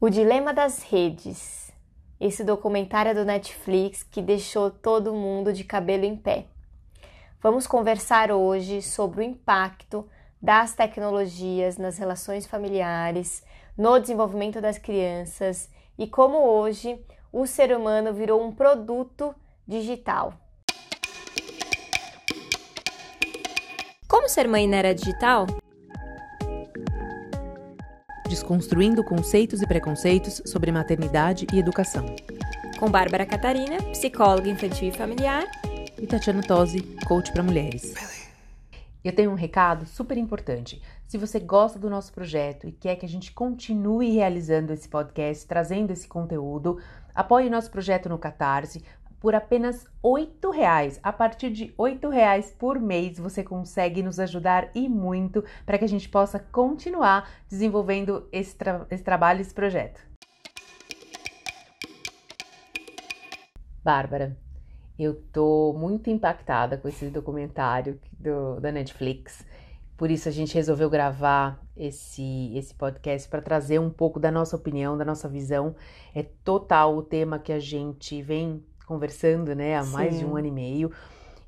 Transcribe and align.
O 0.00 0.08
Dilema 0.08 0.54
das 0.54 0.84
Redes. 0.84 1.72
Esse 2.20 2.44
documentário 2.44 3.10
é 3.10 3.14
do 3.14 3.24
Netflix 3.24 4.04
que 4.04 4.22
deixou 4.22 4.70
todo 4.70 5.12
mundo 5.12 5.52
de 5.52 5.64
cabelo 5.64 6.04
em 6.04 6.16
pé. 6.16 6.46
Vamos 7.42 7.66
conversar 7.66 8.30
hoje 8.30 8.80
sobre 8.80 9.18
o 9.18 9.24
impacto 9.24 10.08
das 10.40 10.72
tecnologias 10.72 11.76
nas 11.78 11.98
relações 11.98 12.46
familiares, 12.46 13.42
no 13.76 13.98
desenvolvimento 13.98 14.60
das 14.60 14.78
crianças 14.78 15.68
e 15.98 16.06
como 16.06 16.38
hoje 16.38 17.04
o 17.32 17.44
ser 17.44 17.76
humano 17.76 18.14
virou 18.14 18.40
um 18.40 18.52
produto 18.52 19.34
digital. 19.66 20.32
Como 24.06 24.28
ser 24.28 24.46
mãe 24.46 24.68
na 24.68 24.76
era 24.76 24.94
digital? 24.94 25.44
Desconstruindo 28.28 29.02
conceitos 29.02 29.62
e 29.62 29.66
preconceitos 29.66 30.42
sobre 30.44 30.70
maternidade 30.70 31.46
e 31.52 31.58
educação. 31.58 32.04
Com 32.78 32.90
Bárbara 32.90 33.26
Catarina, 33.26 33.82
psicóloga 33.90 34.48
infantil 34.48 34.90
e 34.90 34.92
familiar, 34.92 35.44
e 36.00 36.06
Tatiana 36.06 36.42
Tosi, 36.42 36.82
coach 37.06 37.32
para 37.32 37.42
mulheres. 37.42 37.94
Eu 39.02 39.12
tenho 39.12 39.30
um 39.30 39.34
recado 39.34 39.86
super 39.86 40.16
importante. 40.16 40.80
Se 41.06 41.16
você 41.16 41.40
gosta 41.40 41.78
do 41.78 41.88
nosso 41.88 42.12
projeto 42.12 42.68
e 42.68 42.72
quer 42.72 42.96
que 42.96 43.06
a 43.06 43.08
gente 43.08 43.32
continue 43.32 44.10
realizando 44.10 44.72
esse 44.72 44.88
podcast, 44.88 45.46
trazendo 45.46 45.92
esse 45.92 46.06
conteúdo, 46.06 46.78
apoie 47.14 47.48
nosso 47.48 47.70
projeto 47.70 48.08
no 48.08 48.18
Catarse 48.18 48.84
por 49.20 49.34
apenas 49.34 49.84
R$ 50.02 50.28
reais. 50.52 50.98
A 51.02 51.12
partir 51.12 51.50
de 51.50 51.74
R$ 51.78 52.08
reais 52.10 52.54
por 52.58 52.80
mês 52.80 53.18
você 53.18 53.42
consegue 53.42 54.02
nos 54.02 54.18
ajudar 54.18 54.70
e 54.74 54.88
muito 54.88 55.44
para 55.66 55.78
que 55.78 55.84
a 55.84 55.88
gente 55.88 56.08
possa 56.08 56.38
continuar 56.38 57.28
desenvolvendo 57.48 58.28
esse, 58.32 58.56
tra 58.56 58.86
esse 58.90 59.02
trabalho, 59.02 59.40
esse 59.40 59.54
projeto. 59.54 60.00
Bárbara, 63.82 64.36
eu 64.98 65.14
tô 65.32 65.72
muito 65.78 66.10
impactada 66.10 66.76
com 66.76 66.88
esse 66.88 67.08
documentário 67.08 67.98
do, 68.18 68.60
da 68.60 68.72
Netflix. 68.72 69.46
Por 69.96 70.10
isso 70.10 70.28
a 70.28 70.32
gente 70.32 70.54
resolveu 70.54 70.90
gravar 70.90 71.60
esse, 71.76 72.52
esse 72.56 72.74
podcast 72.74 73.28
para 73.28 73.42
trazer 73.42 73.80
um 73.80 73.90
pouco 73.90 74.20
da 74.20 74.30
nossa 74.30 74.54
opinião, 74.54 74.96
da 74.96 75.04
nossa 75.04 75.28
visão. 75.28 75.74
É 76.14 76.22
total 76.22 76.96
o 76.96 77.02
tema 77.02 77.38
que 77.38 77.52
a 77.52 77.58
gente 77.58 78.20
vem 78.22 78.64
conversando, 78.88 79.54
né, 79.54 79.76
há 79.76 79.84
Sim. 79.84 79.92
mais 79.92 80.18
de 80.18 80.24
um 80.24 80.34
ano 80.34 80.46
e 80.46 80.50
meio. 80.50 80.90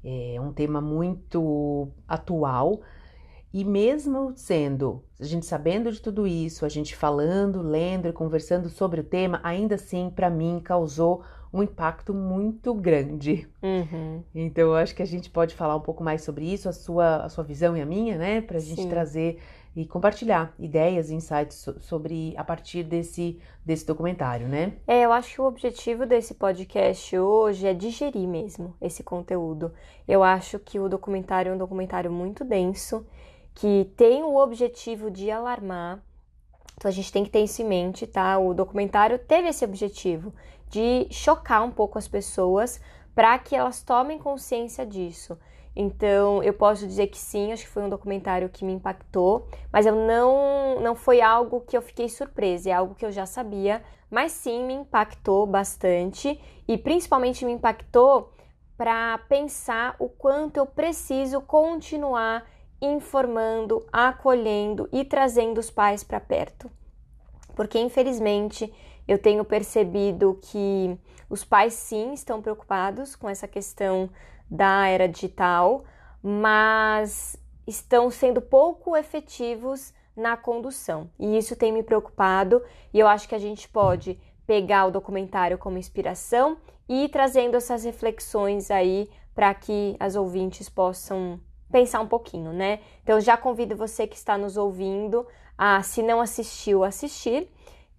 É 0.05 0.38
um 0.41 0.52
tema 0.52 0.80
muito 0.80 1.88
atual. 2.06 2.83
E 3.52 3.64
mesmo 3.64 4.33
sendo, 4.36 5.02
a 5.19 5.24
gente 5.24 5.44
sabendo 5.44 5.91
de 5.91 6.00
tudo 6.00 6.24
isso, 6.24 6.64
a 6.64 6.68
gente 6.68 6.94
falando, 6.94 7.61
lendo 7.61 8.06
e 8.06 8.12
conversando 8.12 8.68
sobre 8.68 9.00
o 9.00 9.05
tema, 9.05 9.41
ainda 9.42 9.74
assim, 9.74 10.08
para 10.14 10.30
mim, 10.30 10.61
causou 10.62 11.24
um 11.52 11.61
impacto 11.62 12.14
muito 12.14 12.72
grande. 12.72 13.48
Uhum. 13.61 14.22
Então, 14.33 14.68
eu 14.68 14.77
acho 14.77 14.94
que 14.94 15.02
a 15.02 15.06
gente 15.06 15.28
pode 15.28 15.55
falar 15.56 15.74
um 15.74 15.80
pouco 15.80 16.05
mais 16.05 16.22
sobre 16.22 16.44
isso, 16.44 16.68
a 16.68 16.72
sua, 16.72 17.24
a 17.24 17.28
sua 17.28 17.42
visão 17.42 17.77
e 17.77 17.80
a 17.80 17.86
minha, 17.86 18.16
né? 18.16 18.41
Para 18.41 18.58
a 18.58 18.61
gente 18.61 18.86
trazer 18.86 19.38
e 19.75 19.87
compartilhar 19.87 20.53
ideias 20.59 21.11
e 21.11 21.15
insights 21.15 21.69
sobre 21.81 22.35
a 22.37 22.43
partir 22.43 22.83
desse, 22.83 23.41
desse 23.65 23.87
documentário, 23.87 24.49
né? 24.49 24.75
É, 24.87 25.05
eu 25.05 25.13
acho 25.13 25.35
que 25.35 25.41
o 25.41 25.47
objetivo 25.47 26.05
desse 26.05 26.35
podcast 26.35 27.17
hoje 27.17 27.67
é 27.67 27.75
digerir 27.75 28.27
mesmo 28.27 28.75
esse 28.81 29.03
conteúdo. 29.03 29.73
Eu 30.09 30.25
acho 30.25 30.59
que 30.59 30.81
o 30.81 30.89
documentário 30.89 31.51
é 31.51 31.55
um 31.55 31.59
documentário 31.59 32.11
muito 32.11 32.45
denso, 32.45 33.07
que 33.55 33.93
tem 33.97 34.23
o 34.23 34.37
objetivo 34.37 35.11
de 35.11 35.31
alarmar. 35.31 36.03
Então 36.77 36.89
a 36.89 36.93
gente 36.93 37.13
tem 37.13 37.25
que 37.25 37.31
ter 37.31 37.45
isso 37.45 37.63
em 37.63 37.67
mente, 37.67 38.07
tá? 38.07 38.39
O 38.39 38.55
documentário 38.55 39.19
teve 39.19 39.48
esse 39.48 39.65
objetivo 39.65 40.35
de 40.69 41.07
chocar 41.11 41.63
um 41.63 41.71
pouco 41.71 41.98
as 41.98 42.09
pessoas 42.09 42.81
para 43.15 43.39
que 43.39 43.55
elas 43.55 43.83
tomem 43.83 44.19
consciência 44.19 44.87
disso. 44.87 45.39
Então, 45.75 46.42
eu 46.42 46.53
posso 46.53 46.86
dizer 46.86 47.07
que 47.07 47.19
sim, 47.19 47.53
acho 47.53 47.64
que 47.64 47.70
foi 47.70 47.83
um 47.83 47.89
documentário 47.89 48.48
que 48.48 48.64
me 48.64 48.73
impactou, 48.73 49.47
mas 49.73 49.86
eu 49.86 49.95
não 49.95 50.81
não 50.81 50.95
foi 50.95 51.20
algo 51.20 51.61
que 51.61 51.77
eu 51.77 51.83
fiquei 51.83 52.08
surpresa, 52.08 52.70
é 52.70 52.73
algo 52.73 52.95
que 52.95 53.05
eu 53.05 53.13
já 53.13 53.27
sabia, 53.27 53.83
mas 54.11 54.33
sim 54.33 54.64
me 54.64 54.75
impactou 54.75 55.47
bastante 55.47 56.41
e 56.67 56.79
principalmente 56.79 57.45
me 57.45 57.53
impactou 57.53 58.33
para 58.77 59.19
pensar 59.29 59.95
o 59.98 60.09
quanto 60.09 60.57
eu 60.57 60.67
preciso 60.67 61.41
continuar 61.42 62.47
informando, 62.80 63.86
acolhendo 63.92 64.89
e 64.91 65.05
trazendo 65.05 65.59
os 65.59 65.70
pais 65.70 66.03
para 66.03 66.19
perto. 66.19 66.70
Porque 67.55 67.79
infelizmente 67.79 68.73
eu 69.07 69.19
tenho 69.19 69.45
percebido 69.45 70.39
que 70.42 70.98
os 71.29 71.45
pais 71.45 71.75
sim 71.75 72.14
estão 72.14 72.41
preocupados 72.41 73.14
com 73.14 73.29
essa 73.29 73.47
questão 73.47 74.09
da 74.50 74.88
era 74.88 75.08
digital, 75.08 75.84
mas 76.22 77.36
estão 77.66 78.11
sendo 78.11 78.40
pouco 78.40 78.96
efetivos 78.96 79.94
na 80.16 80.36
condução. 80.36 81.11
E 81.18 81.38
isso 81.38 81.55
tem 81.56 81.72
me 81.72 81.83
preocupado, 81.83 82.62
e 82.92 82.98
eu 82.98 83.06
acho 83.06 83.28
que 83.28 83.34
a 83.34 83.38
gente 83.38 83.68
pode 83.68 84.18
pegar 84.46 84.86
o 84.86 84.90
documentário 84.90 85.56
como 85.56 85.78
inspiração 85.78 86.58
e 86.88 87.05
ir 87.05 87.08
trazendo 87.08 87.56
essas 87.56 87.84
reflexões 87.84 88.70
aí 88.70 89.08
para 89.34 89.55
que 89.55 89.96
as 90.00 90.16
ouvintes 90.16 90.68
possam 90.68 91.40
pensar 91.70 92.00
um 92.00 92.08
pouquinho, 92.08 92.52
né? 92.52 92.80
Então 93.02 93.20
já 93.20 93.36
convido 93.36 93.77
você 93.77 94.06
que 94.06 94.17
está 94.17 94.36
nos 94.36 94.56
ouvindo 94.56 95.24
a, 95.56 95.82
se 95.82 96.02
não 96.02 96.20
assistiu, 96.20 96.82
assistir, 96.82 97.48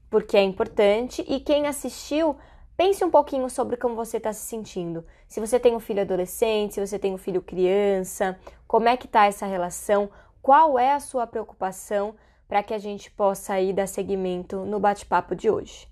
porque 0.09 0.35
é 0.35 0.43
importante, 0.43 1.23
e 1.25 1.39
quem 1.39 1.67
assistiu, 1.67 2.35
Pense 2.83 3.05
um 3.05 3.11
pouquinho 3.11 3.47
sobre 3.47 3.77
como 3.77 3.93
você 3.93 4.17
está 4.17 4.33
se 4.33 4.39
sentindo. 4.39 5.05
Se 5.27 5.39
você 5.39 5.59
tem 5.59 5.75
um 5.75 5.79
filho 5.79 6.01
adolescente, 6.01 6.73
se 6.73 6.79
você 6.79 6.97
tem 6.97 7.13
um 7.13 7.17
filho 7.17 7.39
criança, 7.39 8.39
como 8.67 8.89
é 8.89 8.97
que 8.97 9.05
está 9.05 9.27
essa 9.27 9.45
relação? 9.45 10.09
Qual 10.41 10.79
é 10.79 10.91
a 10.91 10.99
sua 10.99 11.27
preocupação 11.27 12.15
para 12.47 12.63
que 12.63 12.73
a 12.73 12.79
gente 12.79 13.11
possa 13.11 13.53
aí 13.53 13.71
dar 13.71 13.85
seguimento 13.85 14.65
no 14.65 14.79
bate-papo 14.79 15.35
de 15.35 15.47
hoje? 15.47 15.87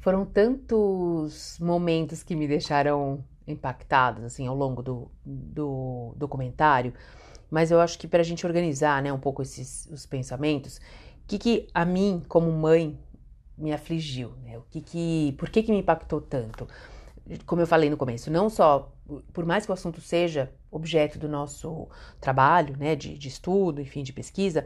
Foram 0.00 0.24
tantos 0.24 1.58
momentos 1.60 2.22
que 2.22 2.34
me 2.34 2.48
deixaram 2.48 3.22
impactados 3.46 4.24
assim 4.24 4.46
ao 4.46 4.56
longo 4.56 4.82
do, 4.82 5.10
do 5.26 6.14
documentário, 6.16 6.94
mas 7.50 7.70
eu 7.70 7.78
acho 7.78 7.98
que 7.98 8.08
para 8.08 8.20
a 8.20 8.24
gente 8.24 8.46
organizar 8.46 9.02
né, 9.02 9.12
um 9.12 9.20
pouco 9.20 9.42
esses 9.42 9.86
os 9.92 10.06
pensamentos, 10.06 10.80
que, 11.26 11.38
que 11.38 11.68
a 11.74 11.84
mim, 11.84 12.22
como 12.26 12.50
mãe, 12.50 12.98
me 13.62 13.72
afligiu, 13.72 14.32
né? 14.42 14.58
O 14.58 14.62
que 14.62 14.80
que, 14.80 15.34
por 15.38 15.48
que 15.48 15.62
que 15.62 15.70
me 15.70 15.78
impactou 15.78 16.20
tanto? 16.20 16.66
Como 17.46 17.62
eu 17.62 17.66
falei 17.66 17.88
no 17.88 17.96
começo, 17.96 18.30
não 18.30 18.50
só 18.50 18.92
por 19.32 19.44
mais 19.44 19.64
que 19.64 19.70
o 19.70 19.74
assunto 19.74 20.00
seja 20.00 20.52
objeto 20.70 21.18
do 21.18 21.28
nosso 21.28 21.88
trabalho, 22.20 22.76
né, 22.76 22.96
de, 22.96 23.16
de 23.16 23.28
estudo, 23.28 23.80
enfim, 23.80 24.02
de 24.02 24.12
pesquisa, 24.12 24.64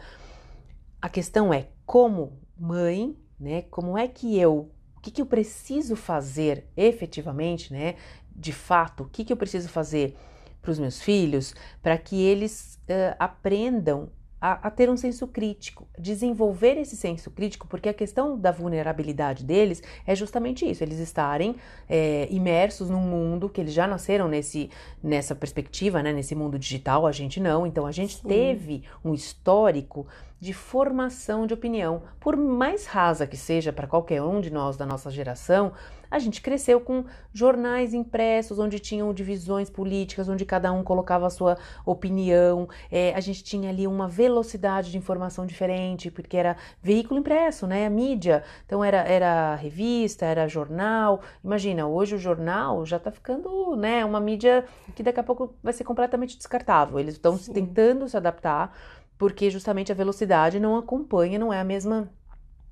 a 1.00 1.08
questão 1.08 1.52
é 1.52 1.68
como 1.84 2.38
mãe, 2.56 3.16
né, 3.38 3.62
como 3.62 3.98
é 3.98 4.06
que 4.08 4.38
eu, 4.38 4.70
o 4.96 5.00
que 5.00 5.10
que 5.10 5.20
eu 5.20 5.26
preciso 5.26 5.96
fazer 5.96 6.66
efetivamente, 6.76 7.72
né, 7.72 7.96
de 8.34 8.52
fato, 8.52 9.04
o 9.04 9.08
que 9.08 9.24
que 9.24 9.32
eu 9.32 9.36
preciso 9.36 9.68
fazer 9.68 10.16
para 10.62 10.70
os 10.70 10.78
meus 10.78 11.00
filhos 11.00 11.54
para 11.82 11.96
que 11.96 12.20
eles 12.22 12.80
uh, 12.88 13.16
aprendam 13.18 14.10
a, 14.40 14.68
a, 14.68 14.70
ter 14.70 14.90
um 14.90 14.96
senso 14.96 15.26
crítico, 15.26 15.88
desenvolver 15.98 16.76
esse 16.78 16.96
senso 16.96 17.30
crítico, 17.30 17.66
porque 17.66 17.88
a 17.88 17.94
questão 17.94 18.38
da 18.38 18.52
vulnerabilidade 18.52 19.44
deles 19.44 19.82
é 20.06 20.14
justamente 20.14 20.68
isso, 20.68 20.84
eles 20.84 20.98
estarem 20.98 21.56
é, 21.88 22.28
imersos 22.30 22.90
num 22.90 23.00
mundo 23.00 23.48
que 23.48 23.60
eles 23.60 23.72
já 23.72 23.86
nasceram 23.86 24.28
nesse, 24.28 24.70
nessa 25.02 25.34
perspectiva, 25.34 26.02
né, 26.02 26.12
nesse 26.12 26.34
mundo 26.34 26.58
digital, 26.58 27.06
a 27.06 27.12
gente 27.12 27.40
não, 27.40 27.66
então 27.66 27.86
a 27.86 27.92
gente 27.92 28.16
Sim. 28.16 28.28
teve 28.28 28.82
um 29.04 29.14
histórico 29.14 30.06
de 30.38 30.52
formação 30.52 31.46
de 31.46 31.54
opinião, 31.54 32.02
por 32.20 32.36
mais 32.36 32.86
rasa 32.86 33.26
que 33.26 33.36
seja 33.36 33.72
para 33.72 33.86
qualquer 33.86 34.22
um 34.22 34.40
de 34.40 34.50
nós 34.50 34.76
da 34.76 34.84
nossa 34.84 35.10
geração, 35.10 35.72
a 36.10 36.18
gente 36.18 36.40
cresceu 36.40 36.80
com 36.80 37.04
jornais 37.32 37.92
impressos 37.92 38.58
onde 38.58 38.78
tinham 38.78 39.12
divisões 39.12 39.68
políticas, 39.68 40.28
onde 40.28 40.44
cada 40.44 40.72
um 40.72 40.82
colocava 40.82 41.26
a 41.26 41.30
sua 41.30 41.58
opinião. 41.84 42.68
É, 42.90 43.12
a 43.14 43.20
gente 43.20 43.42
tinha 43.42 43.70
ali 43.70 43.86
uma 43.86 44.08
velocidade 44.08 44.90
de 44.90 44.98
informação 44.98 45.46
diferente, 45.46 46.10
porque 46.10 46.36
era 46.36 46.56
veículo 46.80 47.20
impresso, 47.20 47.66
né? 47.66 47.86
A 47.86 47.90
mídia. 47.90 48.44
Então 48.64 48.84
era, 48.84 48.98
era 48.98 49.54
revista, 49.56 50.24
era 50.26 50.48
jornal. 50.48 51.20
Imagina, 51.42 51.86
hoje 51.86 52.14
o 52.14 52.18
jornal 52.18 52.86
já 52.86 52.96
está 52.96 53.10
ficando, 53.10 53.76
né? 53.76 54.04
Uma 54.04 54.20
mídia 54.20 54.64
que 54.94 55.02
daqui 55.02 55.20
a 55.20 55.24
pouco 55.24 55.54
vai 55.62 55.72
ser 55.72 55.84
completamente 55.84 56.36
descartável. 56.36 56.98
Eles 56.98 57.14
estão 57.14 57.36
tentando 57.36 58.08
se 58.08 58.16
adaptar, 58.16 58.76
porque 59.18 59.50
justamente 59.50 59.92
a 59.92 59.94
velocidade 59.94 60.60
não 60.60 60.76
acompanha, 60.76 61.38
não 61.38 61.52
é 61.52 61.60
a 61.60 61.64
mesma. 61.64 62.10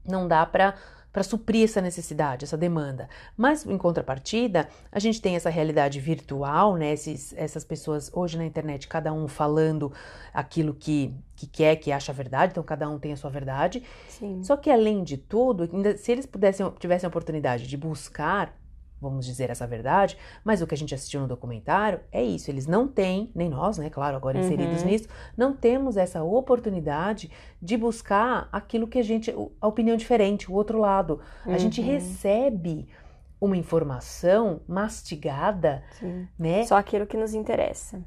Não 0.07 0.29
dá 0.29 0.45
para 0.45 0.75
para 1.15 1.23
suprir 1.23 1.63
essa 1.63 1.81
necessidade, 1.81 2.45
essa 2.45 2.57
demanda. 2.57 3.09
Mas 3.37 3.65
em 3.65 3.79
contrapartida, 3.79 4.69
a 4.91 4.99
gente 4.99 5.23
tem 5.23 5.37
essa 5.37 5.49
realidade 5.49 6.01
virtual, 6.01 6.75
né? 6.75 6.93
Esses, 6.93 7.33
essas 7.37 7.65
pessoas 7.65 8.11
hoje 8.13 8.37
na 8.37 8.45
internet, 8.45 8.89
cada 8.89 9.13
um 9.13 9.29
falando 9.29 9.93
aquilo 10.33 10.75
que, 10.75 11.15
que 11.37 11.47
quer, 11.47 11.77
que 11.77 11.93
acha 11.93 12.13
verdade, 12.13 12.51
então 12.51 12.65
cada 12.65 12.91
um 12.91 12.99
tem 12.99 13.13
a 13.13 13.17
sua 13.17 13.31
verdade. 13.31 13.81
Sim. 14.09 14.43
Só 14.43 14.57
que 14.57 14.69
além 14.69 15.05
de 15.05 15.17
tudo, 15.17 15.71
se 15.99 16.11
eles 16.11 16.27
pudessem, 16.27 16.69
tivessem 16.81 17.07
a 17.07 17.09
oportunidade 17.09 17.69
de 17.69 17.77
buscar 17.77 18.53
vamos 19.05 19.25
dizer 19.25 19.51
essa 19.51 19.67
verdade, 19.67 20.19
mas 20.43 20.61
o 20.61 20.67
que 20.67 20.75
a 20.75 20.77
gente 20.77 20.95
assistiu 20.95 21.21
no 21.21 21.29
documentário 21.29 22.01
é 22.11 22.23
isso, 22.23 22.51
eles 22.51 22.67
não 22.67 22.89
têm, 22.89 23.31
nem 23.35 23.49
nós, 23.49 23.79
né, 23.79 23.89
claro, 23.89 24.17
agora 24.17 24.39
inseridos 24.39 24.83
uhum. 24.83 24.89
nisso, 24.89 25.09
não 25.37 25.55
temos 25.55 25.97
essa 25.97 26.23
oportunidade 26.25 27.31
de 27.63 27.77
buscar 27.77 28.49
aquilo 28.51 28.89
que 28.89 28.99
a 28.99 29.03
gente, 29.03 29.33
a 29.61 29.69
opinião 29.69 29.97
diferente, 29.97 30.51
o 30.51 30.55
outro 30.55 30.79
lado. 30.79 31.21
Uhum. 31.47 31.55
A 31.55 31.59
gente 31.59 31.81
uhum. 31.81 31.87
recebe 31.87 32.89
uma 33.41 33.57
informação 33.57 34.61
mastigada, 34.67 35.85
Sim. 35.99 36.27
né? 36.39 36.65
Só 36.65 36.77
aquilo 36.77 37.07
que 37.07 37.17
nos 37.17 37.35
interessa. 37.35 38.03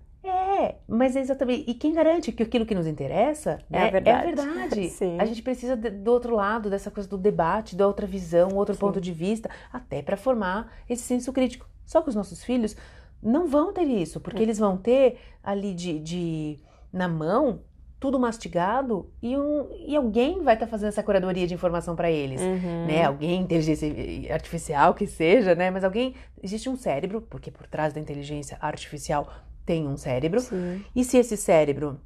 É, 0.57 0.75
mas 0.87 1.15
é 1.15 1.19
exatamente. 1.19 1.69
E 1.69 1.73
quem 1.73 1.93
garante 1.93 2.31
que 2.31 2.41
aquilo 2.41 2.65
que 2.65 2.73
nos 2.73 2.87
interessa 2.87 3.59
é 3.71 3.79
né, 3.79 3.87
a 3.87 3.91
verdade? 3.91 4.09
É 4.09 4.13
a 4.13 4.23
verdade. 4.23 4.93
A 5.19 5.25
gente 5.25 5.41
precisa 5.41 5.75
de, 5.75 5.89
do 5.89 6.11
outro 6.11 6.35
lado, 6.35 6.69
dessa 6.69 6.89
coisa 6.89 7.07
do 7.07 7.17
debate, 7.17 7.75
da 7.75 7.85
outra 7.85 8.07
visão, 8.07 8.49
outro 8.55 8.73
Sim. 8.73 8.79
ponto 8.79 8.99
de 8.99 9.11
vista, 9.11 9.49
até 9.71 10.01
para 10.01 10.17
formar 10.17 10.73
esse 10.89 11.03
senso 11.03 11.31
crítico. 11.31 11.67
Só 11.85 12.01
que 12.01 12.09
os 12.09 12.15
nossos 12.15 12.43
filhos 12.43 12.75
não 13.21 13.47
vão 13.47 13.71
ter 13.73 13.83
isso, 13.83 14.19
porque 14.19 14.39
é. 14.39 14.43
eles 14.43 14.57
vão 14.57 14.77
ter 14.77 15.19
ali 15.43 15.73
de, 15.73 15.99
de 15.99 16.59
na 16.91 17.07
mão 17.07 17.61
tudo 17.99 18.19
mastigado 18.19 19.11
e, 19.21 19.35
um, 19.35 19.69
e 19.87 19.95
alguém 19.95 20.43
vai 20.43 20.53
estar 20.53 20.67
tá 20.67 20.69
fazendo 20.69 20.89
essa 20.89 21.01
curadoria 21.01 21.47
de 21.47 21.53
informação 21.53 21.95
para 21.95 22.11
eles, 22.11 22.39
uhum. 22.39 22.85
né? 22.85 23.03
Alguém, 23.03 23.41
inteligência 23.41 23.91
artificial 24.31 24.93
que 24.93 25.07
seja, 25.07 25.55
né? 25.55 25.71
Mas 25.71 25.83
alguém, 25.83 26.13
existe 26.41 26.69
um 26.69 26.75
cérebro, 26.75 27.21
porque 27.21 27.49
por 27.49 27.65
trás 27.65 27.93
da 27.93 27.99
inteligência 27.99 28.57
artificial 28.61 29.27
tem 29.67 29.85
um 29.85 29.97
cérebro. 29.97 30.39
Sim. 30.39 30.83
E 30.95 31.03
se 31.03 31.17
esse 31.17 31.35
cérebro 31.35 31.99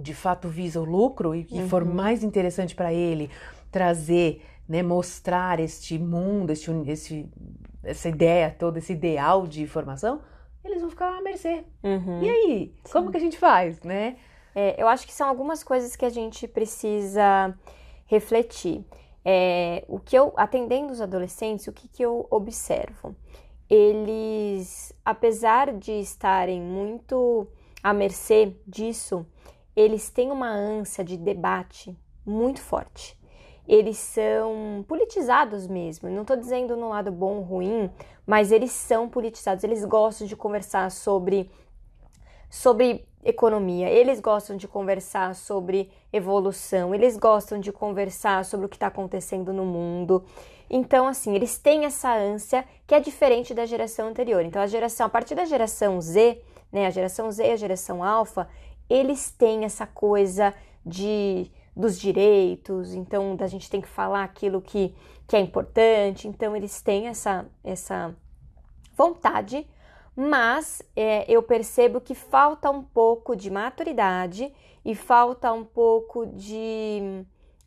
de 0.00 0.14
fato 0.14 0.48
visa 0.48 0.80
o 0.80 0.84
lucro 0.84 1.34
e, 1.34 1.46
uhum. 1.50 1.68
for 1.68 1.84
mais 1.84 2.22
interessante 2.22 2.74
para 2.74 2.92
ele 2.92 3.28
trazer, 3.70 4.42
né, 4.68 4.82
mostrar 4.82 5.58
este 5.58 5.98
mundo, 5.98 6.50
este, 6.50 6.70
este, 6.86 7.28
essa 7.82 8.08
ideia 8.08 8.54
toda, 8.56 8.78
esse 8.78 8.92
ideal 8.92 9.46
de 9.46 9.62
informação, 9.62 10.20
eles 10.64 10.80
vão 10.80 10.90
ficar 10.90 11.18
à 11.18 11.20
mercê. 11.20 11.64
Uhum. 11.82 12.22
E 12.22 12.28
aí, 12.30 12.74
Sim. 12.84 12.92
como 12.92 13.10
que 13.10 13.16
a 13.16 13.20
gente 13.20 13.36
faz, 13.36 13.80
né? 13.82 14.16
É, 14.54 14.80
eu 14.80 14.88
acho 14.88 15.06
que 15.06 15.12
são 15.12 15.28
algumas 15.28 15.64
coisas 15.64 15.96
que 15.96 16.04
a 16.04 16.10
gente 16.10 16.46
precisa 16.46 17.54
refletir. 18.06 18.84
É, 19.24 19.84
o 19.88 19.98
que 19.98 20.16
eu, 20.16 20.32
atendendo 20.36 20.92
os 20.92 21.00
adolescentes, 21.00 21.66
o 21.66 21.72
que, 21.72 21.88
que 21.88 22.02
eu 22.02 22.26
observo? 22.30 23.16
Eles, 23.68 24.92
apesar 25.04 25.72
de 25.72 25.92
estarem 25.92 26.60
muito 26.60 27.46
à 27.82 27.92
mercê 27.92 28.54
disso, 28.66 29.26
eles 29.74 30.08
têm 30.08 30.30
uma 30.30 30.50
ânsia 30.50 31.04
de 31.04 31.16
debate 31.16 31.96
muito 32.24 32.60
forte. 32.60 33.18
Eles 33.68 33.98
são 33.98 34.84
politizados 34.86 35.66
mesmo. 35.66 36.08
Não 36.08 36.22
estou 36.22 36.36
dizendo 36.36 36.76
no 36.76 36.88
lado 36.88 37.10
bom 37.10 37.38
ou 37.38 37.42
ruim, 37.42 37.90
mas 38.24 38.52
eles 38.52 38.70
são 38.70 39.08
politizados. 39.08 39.64
Eles 39.64 39.84
gostam 39.84 40.26
de 40.26 40.36
conversar 40.36 40.90
sobre, 40.90 41.50
sobre 42.48 43.04
economia, 43.24 43.90
eles 43.90 44.20
gostam 44.20 44.56
de 44.56 44.68
conversar 44.68 45.34
sobre 45.34 45.90
evolução, 46.12 46.94
eles 46.94 47.16
gostam 47.16 47.58
de 47.58 47.72
conversar 47.72 48.44
sobre 48.44 48.66
o 48.66 48.68
que 48.68 48.76
está 48.76 48.86
acontecendo 48.86 49.52
no 49.52 49.64
mundo. 49.64 50.24
Então, 50.68 51.06
assim, 51.06 51.34
eles 51.34 51.58
têm 51.58 51.84
essa 51.84 52.14
ânsia 52.14 52.64
que 52.86 52.94
é 52.94 53.00
diferente 53.00 53.54
da 53.54 53.66
geração 53.66 54.08
anterior. 54.08 54.44
Então, 54.44 54.60
a 54.60 54.66
geração, 54.66 55.06
a 55.06 55.08
partir 55.08 55.34
da 55.34 55.44
geração 55.44 56.00
Z, 56.00 56.42
né, 56.72 56.86
a 56.86 56.90
geração 56.90 57.30
Z 57.30 57.46
e 57.46 57.52
a 57.52 57.56
geração 57.56 58.02
alfa, 58.02 58.48
eles 58.88 59.30
têm 59.30 59.64
essa 59.64 59.86
coisa 59.86 60.54
de 60.84 61.50
dos 61.76 61.98
direitos, 62.00 62.94
então 62.94 63.36
da 63.36 63.46
gente 63.46 63.68
tem 63.68 63.82
que 63.82 63.88
falar 63.88 64.24
aquilo 64.24 64.62
que, 64.62 64.94
que 65.26 65.36
é 65.36 65.40
importante, 65.40 66.26
então 66.26 66.56
eles 66.56 66.80
têm 66.80 67.08
essa, 67.08 67.44
essa 67.62 68.16
vontade, 68.96 69.68
mas 70.16 70.82
é, 70.96 71.30
eu 71.30 71.42
percebo 71.42 72.00
que 72.00 72.14
falta 72.14 72.70
um 72.70 72.82
pouco 72.82 73.36
de 73.36 73.50
maturidade 73.50 74.50
e 74.82 74.94
falta 74.94 75.52
um 75.52 75.64
pouco 75.64 76.24
de 76.24 77.22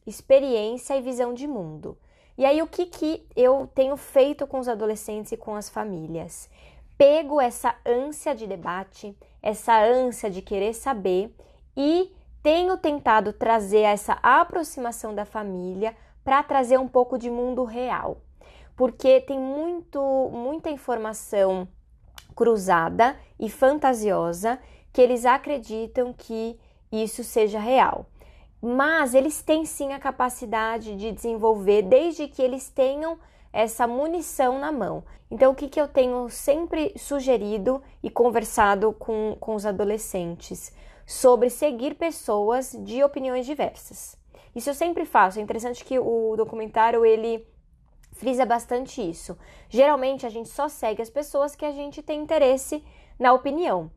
experiência 0.08 0.98
e 0.98 1.02
visão 1.02 1.32
de 1.32 1.46
mundo. 1.46 1.96
E 2.40 2.46
aí, 2.46 2.62
o 2.62 2.68
que, 2.68 2.86
que 2.86 3.28
eu 3.36 3.70
tenho 3.76 3.98
feito 3.98 4.48
com 4.48 4.60
os 4.60 4.70
adolescentes 4.70 5.34
e 5.34 5.36
com 5.36 5.56
as 5.56 5.68
famílias? 5.68 6.50
Pego 6.98 7.42
essa 7.42 7.76
ânsia 7.86 8.34
de 8.34 8.48
debate, 8.48 9.14
essa 9.42 9.78
ânsia 9.78 10.32
de 10.32 10.42
querer 10.42 10.74
saber 10.74 11.36
e 11.76 12.10
tenho 12.42 12.78
tentado 12.78 13.34
trazer 13.34 13.82
essa 13.82 14.14
aproximação 14.24 15.14
da 15.14 15.26
família 15.26 15.94
para 16.24 16.42
trazer 16.42 16.80
um 16.80 16.88
pouco 16.88 17.18
de 17.18 17.30
mundo 17.30 17.66
real. 17.66 18.22
Porque 18.74 19.20
tem 19.20 19.38
muito, 19.38 20.00
muita 20.32 20.70
informação 20.70 21.68
cruzada 22.34 23.20
e 23.38 23.50
fantasiosa 23.50 24.58
que 24.94 25.02
eles 25.02 25.26
acreditam 25.26 26.14
que 26.14 26.58
isso 26.90 27.22
seja 27.22 27.60
real 27.60 28.06
mas 28.62 29.14
eles 29.14 29.42
têm 29.42 29.66
sim 29.66 29.94
a 29.94 30.00
capacidade 30.00 30.96
de 30.96 31.12
desenvolver 31.12 31.84
desde 31.84 32.28
que 32.28 32.42
eles 32.42 32.70
tenham 32.70 33.18
essa 33.52 33.88
munição 33.88 34.60
na 34.60 34.72
mão. 34.72 35.04
Então, 35.32 35.52
o 35.52 35.56
que, 35.56 35.68
que 35.68 35.80
eu 35.80 35.88
tenho 35.88 36.30
sempre 36.30 36.94
sugerido 36.98 37.82
e 38.02 38.10
conversado 38.10 38.94
com, 38.94 39.38
com 39.40 39.56
os 39.56 39.66
adolescentes? 39.66 40.74
Sobre 41.06 41.50
seguir 41.50 41.96
pessoas 41.96 42.76
de 42.80 43.04
opiniões 43.04 43.46
diversas. 43.46 44.18
Isso 44.56 44.70
eu 44.70 44.74
sempre 44.74 45.06
faço. 45.06 45.40
É 45.40 45.42
interessante 45.42 45.86
que 45.86 45.98
o 45.98 46.36
documentário 46.36 47.06
ele 47.06 47.48
frisa 48.14 48.46
bastante 48.46 49.02
isso. 49.02 49.38
Geralmente 49.70 50.26
a 50.26 50.30
gente 50.30 50.50
só 50.50 50.68
segue 50.68 51.02
as 51.02 51.10
pessoas 51.10 51.56
que 51.56 51.66
a 51.66 51.72
gente 51.72 52.02
tem 52.02 52.22
interesse 52.22 52.84
na 53.18 53.34
opinião. 53.34 53.92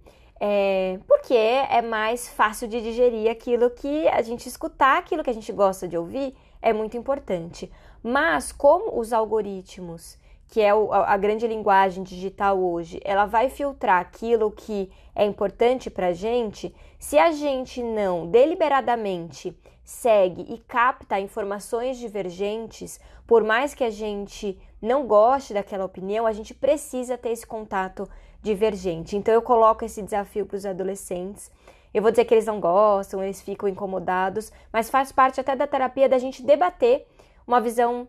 É, 0.45 0.99
porque 1.07 1.35
é 1.35 1.81
mais 1.81 2.29
fácil 2.29 2.67
de 2.67 2.83
digerir 2.83 3.31
aquilo 3.31 3.71
que 3.71 4.09
a 4.09 4.21
gente 4.23 4.49
escutar, 4.49 4.99
aquilo 4.99 5.23
que 5.23 5.31
a 5.31 5.33
gente 5.33 5.53
gosta 5.53 5.87
de 5.87 5.97
ouvir, 5.97 6.35
é 6.61 6.73
muito 6.73 6.97
importante. 6.97 7.71
Mas 8.03 8.51
como 8.51 8.99
os 8.99 9.13
algoritmos, 9.13 10.19
que 10.49 10.61
é 10.61 10.71
a 10.71 11.17
grande 11.17 11.47
linguagem 11.47 12.03
digital 12.03 12.59
hoje, 12.59 13.01
ela 13.05 13.25
vai 13.25 13.51
filtrar 13.51 14.01
aquilo 14.01 14.51
que 14.51 14.91
é 15.15 15.25
importante 15.25 15.89
para 15.89 16.09
a 16.09 16.13
gente, 16.13 16.75
se 16.99 17.17
a 17.21 17.31
gente 17.31 17.81
não 17.81 18.27
deliberadamente 18.27 19.57
segue 19.85 20.43
e 20.53 20.59
capta 20.59 21.21
informações 21.21 21.99
divergentes, 21.99 22.99
por 23.29 23.45
mais 23.45 23.77
que 23.77 23.85
a 23.85 23.91
gente 23.91 24.59
não 24.81 25.07
goste 25.07 25.55
daquela 25.55 25.85
opinião, 25.85 26.27
a 26.27 26.33
gente 26.33 26.53
precisa 26.53 27.17
ter 27.17 27.31
esse 27.31 27.47
contato 27.47 28.09
divergente. 28.43 29.17
Então 29.17 29.33
eu 29.33 29.43
coloco 29.43 29.85
esse 29.85 30.03
desafio 30.03 30.45
para 30.45 30.57
os 30.57 30.67
adolescentes. 30.67 31.51
Eu 31.95 32.03
vou 32.03 32.11
dizer 32.11 32.25
que 32.25 32.35
eles 32.35 32.47
não 32.47 32.59
gostam, 32.59 33.23
eles 33.23 33.41
ficam 33.43 33.69
incomodados, 33.69 34.51
mas 34.73 34.91
faz 34.91 35.13
parte 35.13 35.41
até 35.41 35.55
da 35.55 35.67
terapia 35.67 36.09
da 36.09 36.19
gente 36.19 36.43
debater 36.43 37.07
uma 37.47 37.61
visão 37.61 38.09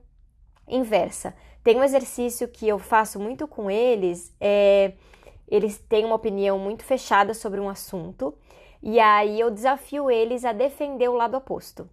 inversa. 0.67 1.35
Tem 1.63 1.77
um 1.77 1.83
exercício 1.83 2.47
que 2.47 2.67
eu 2.67 2.79
faço 2.79 3.19
muito 3.19 3.47
com 3.47 3.69
eles, 3.69 4.33
é, 4.39 4.93
eles 5.47 5.77
têm 5.77 6.05
uma 6.05 6.15
opinião 6.15 6.57
muito 6.57 6.83
fechada 6.83 7.33
sobre 7.33 7.59
um 7.59 7.69
assunto, 7.69 8.33
e 8.81 8.99
aí 8.99 9.39
eu 9.39 9.49
desafio 9.49 10.09
eles 10.09 10.43
a 10.43 10.51
defender 10.51 11.09
o 11.09 11.15
lado 11.15 11.37
oposto. 11.37 11.89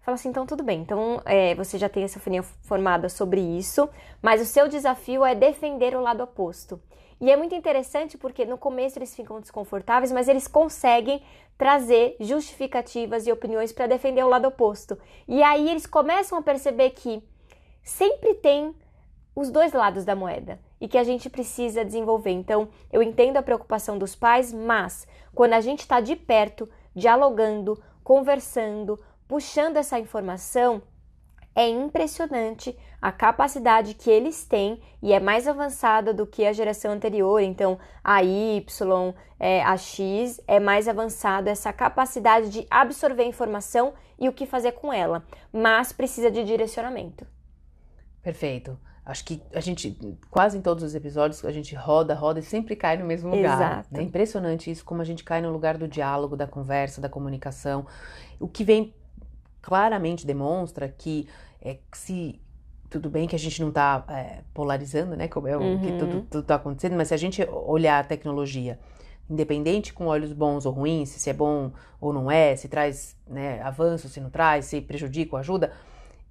Falo 0.00 0.14
assim, 0.14 0.28
então 0.28 0.46
tudo 0.46 0.62
bem, 0.62 0.82
então 0.82 1.20
é, 1.24 1.54
você 1.56 1.78
já 1.78 1.88
tem 1.88 2.04
essa 2.04 2.18
opinião 2.18 2.44
formada 2.62 3.08
sobre 3.08 3.40
isso, 3.40 3.88
mas 4.22 4.40
o 4.40 4.46
seu 4.46 4.68
desafio 4.68 5.24
é 5.24 5.34
defender 5.34 5.96
o 5.96 6.00
lado 6.00 6.22
oposto. 6.22 6.80
E 7.20 7.30
é 7.30 7.36
muito 7.36 7.54
interessante 7.54 8.18
porque 8.18 8.44
no 8.44 8.58
começo 8.58 8.98
eles 8.98 9.14
ficam 9.14 9.40
desconfortáveis, 9.40 10.12
mas 10.12 10.28
eles 10.28 10.46
conseguem 10.46 11.22
trazer 11.56 12.16
justificativas 12.20 13.26
e 13.26 13.32
opiniões 13.32 13.72
para 13.72 13.86
defender 13.86 14.22
o 14.22 14.28
lado 14.28 14.48
oposto. 14.48 14.98
E 15.26 15.42
aí 15.42 15.70
eles 15.70 15.86
começam 15.86 16.38
a 16.38 16.42
perceber 16.42 16.90
que 16.90 17.22
sempre 17.82 18.34
tem 18.34 18.74
os 19.34 19.50
dois 19.50 19.72
lados 19.72 20.04
da 20.04 20.14
moeda 20.14 20.58
e 20.80 20.88
que 20.88 20.98
a 20.98 21.04
gente 21.04 21.30
precisa 21.30 21.84
desenvolver. 21.84 22.30
Então, 22.30 22.68
eu 22.92 23.02
entendo 23.02 23.36
a 23.36 23.42
preocupação 23.42 23.96
dos 23.96 24.14
pais, 24.14 24.52
mas 24.52 25.06
quando 25.34 25.54
a 25.54 25.60
gente 25.60 25.80
está 25.80 26.00
de 26.00 26.16
perto, 26.16 26.68
dialogando, 26.94 27.82
conversando, 28.02 28.98
puxando 29.26 29.76
essa 29.76 29.98
informação, 29.98 30.82
é 31.56 31.66
impressionante 31.66 32.76
a 33.00 33.10
capacidade 33.10 33.94
que 33.94 34.10
eles 34.10 34.44
têm 34.44 34.78
e 35.02 35.14
é 35.14 35.18
mais 35.18 35.48
avançada 35.48 36.12
do 36.12 36.26
que 36.26 36.44
a 36.44 36.52
geração 36.52 36.92
anterior. 36.92 37.40
Então, 37.40 37.78
a 38.04 38.22
Y, 38.22 39.14
é, 39.40 39.62
a 39.62 39.76
X 39.78 40.38
é 40.46 40.60
mais 40.60 40.86
avançada 40.86 41.50
essa 41.50 41.72
capacidade 41.72 42.50
de 42.50 42.66
absorver 42.70 43.24
informação 43.24 43.94
e 44.18 44.28
o 44.28 44.32
que 44.32 44.44
fazer 44.44 44.72
com 44.72 44.92
ela, 44.92 45.24
mas 45.50 45.92
precisa 45.92 46.30
de 46.30 46.44
direcionamento. 46.44 47.26
Perfeito. 48.22 48.78
Acho 49.04 49.24
que 49.24 49.40
a 49.54 49.60
gente, 49.60 49.96
quase 50.30 50.58
em 50.58 50.60
todos 50.60 50.82
os 50.82 50.94
episódios, 50.94 51.44
a 51.44 51.52
gente 51.52 51.76
roda, 51.76 52.12
roda 52.12 52.40
e 52.40 52.42
sempre 52.42 52.74
cai 52.74 52.96
no 52.96 53.06
mesmo 53.06 53.30
lugar. 53.30 53.54
Exato. 53.54 53.96
É 53.96 54.02
impressionante 54.02 54.68
isso, 54.68 54.84
como 54.84 55.00
a 55.00 55.04
gente 55.04 55.22
cai 55.22 55.40
no 55.40 55.52
lugar 55.52 55.78
do 55.78 55.86
diálogo, 55.86 56.36
da 56.36 56.46
conversa, 56.46 57.00
da 57.00 57.08
comunicação. 57.08 57.86
O 58.40 58.48
que 58.48 58.64
vem 58.64 58.92
claramente 59.66 60.24
demonstra 60.24 60.88
que 60.88 61.26
é, 61.60 61.78
se 61.92 62.40
tudo 62.88 63.10
bem 63.10 63.26
que 63.26 63.34
a 63.34 63.38
gente 63.38 63.60
não 63.60 63.70
está 63.70 64.04
é, 64.08 64.44
polarizando, 64.54 65.16
né? 65.16 65.26
Como 65.26 65.48
é 65.48 65.56
o 65.58 65.60
Uhum. 65.60 65.78
que 65.80 65.90
tudo 65.90 66.24
está 66.38 66.54
acontecendo, 66.54 66.94
mas 66.94 67.08
se 67.08 67.14
a 67.14 67.16
gente 67.16 67.42
olhar 67.50 67.98
a 67.98 68.04
tecnologia, 68.04 68.78
independente 69.28 69.92
com 69.92 70.06
olhos 70.06 70.32
bons 70.32 70.66
ou 70.66 70.72
ruins, 70.72 71.08
se 71.08 71.28
é 71.28 71.32
bom 71.32 71.72
ou 72.00 72.12
não 72.12 72.30
é, 72.30 72.54
se 72.54 72.68
traz 72.68 73.16
né, 73.26 73.60
avanço, 73.60 74.08
se 74.08 74.20
não 74.20 74.30
traz, 74.30 74.66
se 74.66 74.80
prejudica 74.80 75.34
ou 75.34 75.40
ajuda, 75.40 75.72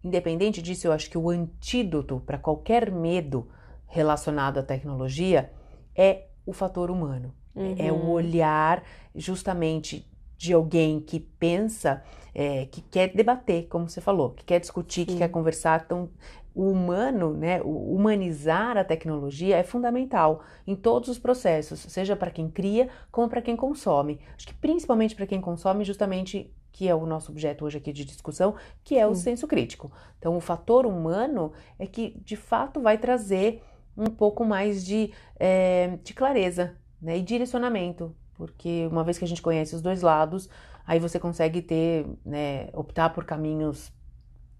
independente 0.02 0.62
disso, 0.62 0.88
eu 0.88 0.94
acho 0.94 1.10
que 1.10 1.18
o 1.18 1.30
antídoto 1.30 2.24
para 2.26 2.38
qualquer 2.38 2.90
medo 2.90 3.50
relacionado 3.86 4.60
à 4.60 4.64
tecnologia 4.64 5.52
é 5.94 6.28
o 6.46 6.54
fator 6.54 6.90
humano. 6.90 7.34
É 7.78 7.92
o 7.92 7.96
Uhum. 7.96 8.10
olhar 8.12 8.82
justamente 9.14 10.10
de 10.46 10.54
alguém 10.54 11.00
que 11.00 11.20
pensa, 11.20 12.04
é, 12.34 12.66
que 12.68 12.82
quer 12.82 13.10
debater, 13.14 13.68
como 13.68 13.90
você 13.90 14.00
falou, 14.00 14.32
que 14.32 14.46
quer 14.46 14.60
discutir, 14.60 15.06
que 15.06 15.14
Sim. 15.14 15.18
quer 15.18 15.30
conversar. 15.30 15.84
Então, 15.86 16.10
o 16.54 16.70
humano, 16.70 17.34
né, 17.34 17.62
o 17.62 17.94
humanizar 17.94 18.78
a 18.78 18.84
tecnologia 18.84 19.58
é 19.58 19.64
fundamental 19.64 20.42
em 20.66 20.76
todos 20.76 21.10
os 21.10 21.20
processos, 21.20 21.80
seja 21.80 22.16
para 22.16 22.32
quem 22.32 22.50
cria 22.50 22.88
como 23.12 23.28
para 23.28 23.42
quem 23.42 23.58
consome. 23.58 24.20
Acho 24.38 24.48
que 24.48 24.54
principalmente 24.54 25.16
para 25.16 25.28
quem 25.28 25.42
consome, 25.42 25.84
justamente 25.84 26.54
que 26.72 26.88
é 26.88 26.96
o 26.96 27.06
nosso 27.06 27.32
objeto 27.32 27.66
hoje 27.66 27.78
aqui 27.78 27.92
de 27.92 28.06
discussão, 28.06 28.56
que 28.84 28.98
é 28.98 29.08
o 29.08 29.16
Sim. 29.16 29.24
senso 29.24 29.48
crítico. 29.48 29.92
Então, 30.20 30.36
o 30.36 30.42
fator 30.42 30.86
humano 30.86 31.52
é 31.80 31.88
que 31.88 32.18
de 32.24 32.36
fato 32.36 32.82
vai 32.82 32.98
trazer 32.98 33.62
um 33.98 34.08
pouco 34.08 34.44
mais 34.46 34.86
de, 34.86 35.12
é, 35.40 35.98
de 36.04 36.14
clareza 36.14 36.76
né, 37.02 37.18
e 37.18 37.22
direcionamento, 37.22 38.14
porque 38.38 38.88
uma 38.92 39.04
vez 39.04 39.18
que 39.18 39.26
a 39.26 39.28
gente 39.28 39.42
conhece 39.42 39.76
os 39.76 39.82
dois 39.82 40.02
lados, 40.02 40.50
aí 40.86 41.00
você 41.00 41.20
consegue 41.20 41.62
ter, 41.62 42.06
né, 42.26 42.70
optar 42.74 43.10
por 43.10 43.26
caminhos 43.26 43.92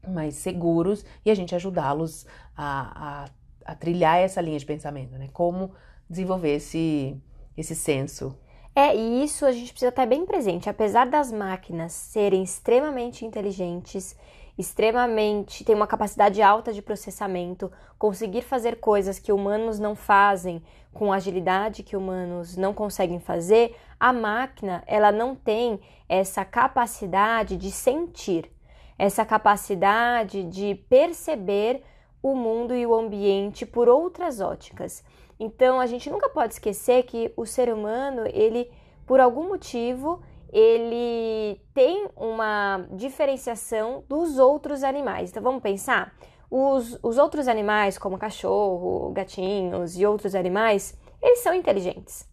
mais 0.08 0.36
seguros 0.36 1.06
e 1.26 1.32
a 1.32 1.36
gente 1.36 1.56
ajudá-los 1.56 2.26
a, 2.56 3.26
a, 3.66 3.72
a 3.72 3.76
trilhar 3.76 4.18
essa 4.18 4.42
linha 4.42 4.60
de 4.60 4.66
pensamento, 4.66 5.14
né? 5.18 5.28
Como 5.34 5.72
desenvolver 6.10 6.56
esse, 6.56 7.20
esse 7.58 7.76
senso. 7.76 8.38
É, 8.76 8.96
e 8.96 9.24
isso 9.24 9.46
a 9.46 9.52
gente 9.52 9.72
precisa 9.72 9.90
estar 9.90 10.06
bem 10.06 10.26
presente. 10.26 10.70
Apesar 10.70 11.06
das 11.10 11.32
máquinas 11.32 11.94
serem 11.94 12.44
extremamente 12.44 13.26
inteligentes, 13.26 14.16
extremamente, 14.58 15.64
têm 15.64 15.76
uma 15.76 15.88
capacidade 15.88 16.42
alta 16.42 16.72
de 16.72 16.82
processamento, 16.82 17.72
conseguir 17.98 18.42
fazer 18.42 18.80
coisas 18.80 19.20
que 19.20 19.32
humanos 19.32 19.80
não 19.80 19.96
fazem 19.96 20.62
com 20.94 21.12
agilidade 21.12 21.84
que 21.84 21.98
humanos 21.98 22.56
não 22.56 22.74
conseguem 22.74 23.20
fazer, 23.20 23.76
a 24.00 24.14
máquina, 24.14 24.82
ela 24.88 25.12
não 25.12 25.36
tem 25.36 25.80
essa 26.08 26.46
capacidade 26.46 27.58
de 27.58 27.70
sentir, 27.70 28.50
essa 28.98 29.26
capacidade 29.26 30.44
de 30.44 30.76
perceber 30.90 31.84
o 32.24 32.34
mundo 32.34 32.74
e 32.74 32.86
o 32.86 32.96
ambiente 32.96 33.66
por 33.66 33.90
outras 33.90 34.40
óticas. 34.40 35.04
Então 35.38 35.82
a 35.82 35.86
gente 35.86 36.10
nunca 36.10 36.30
pode 36.30 36.54
esquecer 36.54 37.04
que 37.04 37.32
o 37.36 37.46
ser 37.46 37.72
humano, 37.74 38.24
ele, 38.26 38.72
por 39.06 39.20
algum 39.20 39.50
motivo, 39.50 40.22
ele 40.58 41.60
tem 41.74 42.08
uma 42.16 42.88
diferenciação 42.92 44.06
dos 44.08 44.40
outros 44.40 44.86
animais. 44.86 45.30
Então 45.30 45.44
vamos 45.44 45.62
pensar, 45.62 46.16
os, 46.50 46.98
os 47.04 47.18
outros 47.18 47.50
animais, 47.50 47.98
como 47.98 48.18
cachorro, 48.18 49.12
gatinhos 49.12 50.00
e 50.00 50.06
outros 50.06 50.34
animais, 50.34 50.98
eles 51.22 51.40
são 51.40 51.54
inteligentes. 51.54 52.26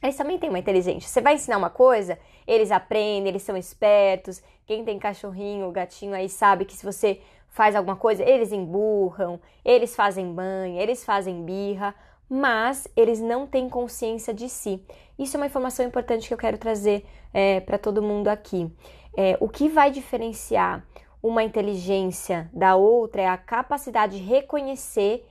Eles 0.00 0.16
também 0.16 0.38
têm 0.38 0.50
uma 0.50 0.58
inteligência. 0.60 1.08
Você 1.08 1.20
vai 1.20 1.34
ensinar 1.34 1.58
uma 1.58 1.68
coisa, 1.68 2.16
eles 2.46 2.70
aprendem, 2.70 3.26
eles 3.26 3.42
são 3.42 3.56
espertos. 3.56 4.40
Quem 4.64 4.84
tem 4.84 4.96
cachorrinho, 4.96 5.72
gatinho 5.72 6.14
aí 6.14 6.28
sabe 6.28 6.64
que 6.64 6.76
se 6.76 6.86
você 6.86 7.20
faz 7.48 7.74
alguma 7.74 7.96
coisa, 7.96 8.22
eles 8.22 8.52
emburram, 8.52 9.40
eles 9.64 9.96
fazem 9.96 10.32
banho, 10.32 10.78
eles 10.78 11.04
fazem 11.04 11.44
birra, 11.44 11.92
mas 12.34 12.88
eles 12.96 13.20
não 13.20 13.46
têm 13.46 13.68
consciência 13.68 14.32
de 14.32 14.48
si. 14.48 14.82
Isso 15.18 15.36
é 15.36 15.38
uma 15.38 15.44
informação 15.44 15.84
importante 15.84 16.26
que 16.26 16.32
eu 16.32 16.38
quero 16.38 16.56
trazer 16.56 17.04
é, 17.30 17.60
para 17.60 17.76
todo 17.76 18.00
mundo 18.00 18.28
aqui. 18.28 18.74
É, 19.14 19.36
o 19.38 19.50
que 19.50 19.68
vai 19.68 19.90
diferenciar 19.90 20.82
uma 21.22 21.42
inteligência 21.42 22.48
da 22.50 22.74
outra 22.74 23.20
é 23.20 23.28
a 23.28 23.36
capacidade 23.36 24.16
de 24.16 24.24
reconhecer 24.24 25.28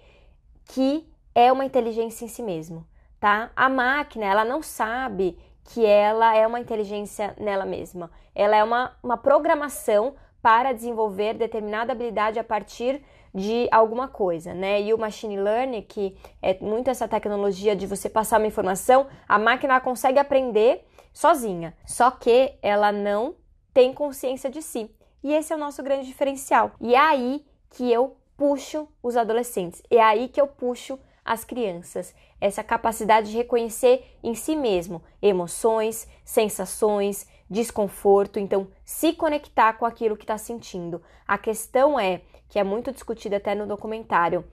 que 0.66 1.12
é 1.34 1.52
uma 1.52 1.66
inteligência 1.66 2.24
em 2.24 2.28
si 2.28 2.44
mesmo, 2.44 2.86
tá? 3.20 3.50
A 3.56 3.68
máquina, 3.68 4.26
ela 4.26 4.46
não 4.46 4.62
sabe 4.62 5.36
que 5.74 5.84
ela 5.84 6.36
é 6.36 6.46
uma 6.46 6.60
inteligência 6.60 7.34
nela 7.40 7.66
mesma. 7.66 8.12
Ela 8.36 8.56
é 8.58 8.64
uma, 8.64 8.96
uma 9.02 9.18
programação 9.18 10.14
para 10.40 10.72
desenvolver 10.72 11.34
determinada 11.34 11.94
habilidade 11.94 12.38
a 12.38 12.44
partir 12.44 13.04
de 13.34 13.68
alguma 13.72 14.08
coisa, 14.08 14.54
né? 14.54 14.82
E 14.82 14.94
o 14.94 14.98
machine 14.98 15.40
learning, 15.40 15.82
que 15.82 16.18
é 16.42 16.58
muito 16.60 16.90
essa 16.90 17.08
tecnologia 17.08 17.76
de 17.76 17.88
você 17.88 18.10
passar 18.10 18.40
uma 18.40 18.48
informação, 18.48 19.08
a 19.28 19.40
máquina 19.40 19.80
consegue 19.80 20.20
aprender 20.20 20.86
sozinha, 21.14 21.76
só 21.86 22.12
que 22.12 22.54
ela 22.62 22.92
não 22.92 23.36
tem 23.74 23.94
consciência 23.94 24.50
de 24.50 24.62
si. 24.62 24.90
E 25.24 25.34
esse 25.34 25.54
é 25.54 25.56
o 25.56 25.60
nosso 25.60 25.84
grande 25.84 26.08
diferencial. 26.08 26.72
E 26.80 26.96
é 26.96 27.00
aí 27.00 27.46
que 27.70 27.92
eu 27.92 28.18
puxo 28.36 28.88
os 29.04 29.16
adolescentes, 29.16 29.82
é 29.90 30.02
aí 30.02 30.28
que 30.28 30.42
eu 30.42 30.48
puxo 30.48 31.00
as 31.24 31.44
crianças. 31.44 32.14
Essa 32.40 32.64
capacidade 32.64 33.30
de 33.30 33.38
reconhecer 33.38 34.18
em 34.24 34.34
si 34.34 34.56
mesmo 34.56 35.02
emoções, 35.22 36.08
sensações, 36.26 37.28
desconforto, 37.50 38.40
então 38.40 38.68
se 38.84 39.14
conectar 39.14 39.74
com 39.74 39.86
aquilo 39.86 40.18
que 40.18 40.24
está 40.24 40.38
sentindo. 40.38 41.02
A 41.28 41.38
questão 41.38 42.00
é, 42.00 42.22
que 42.52 42.60
é 42.60 42.64
muito 42.66 42.92
discutida 42.92 43.38
até 43.38 43.56
no 43.56 43.66
documentário, 43.66 44.44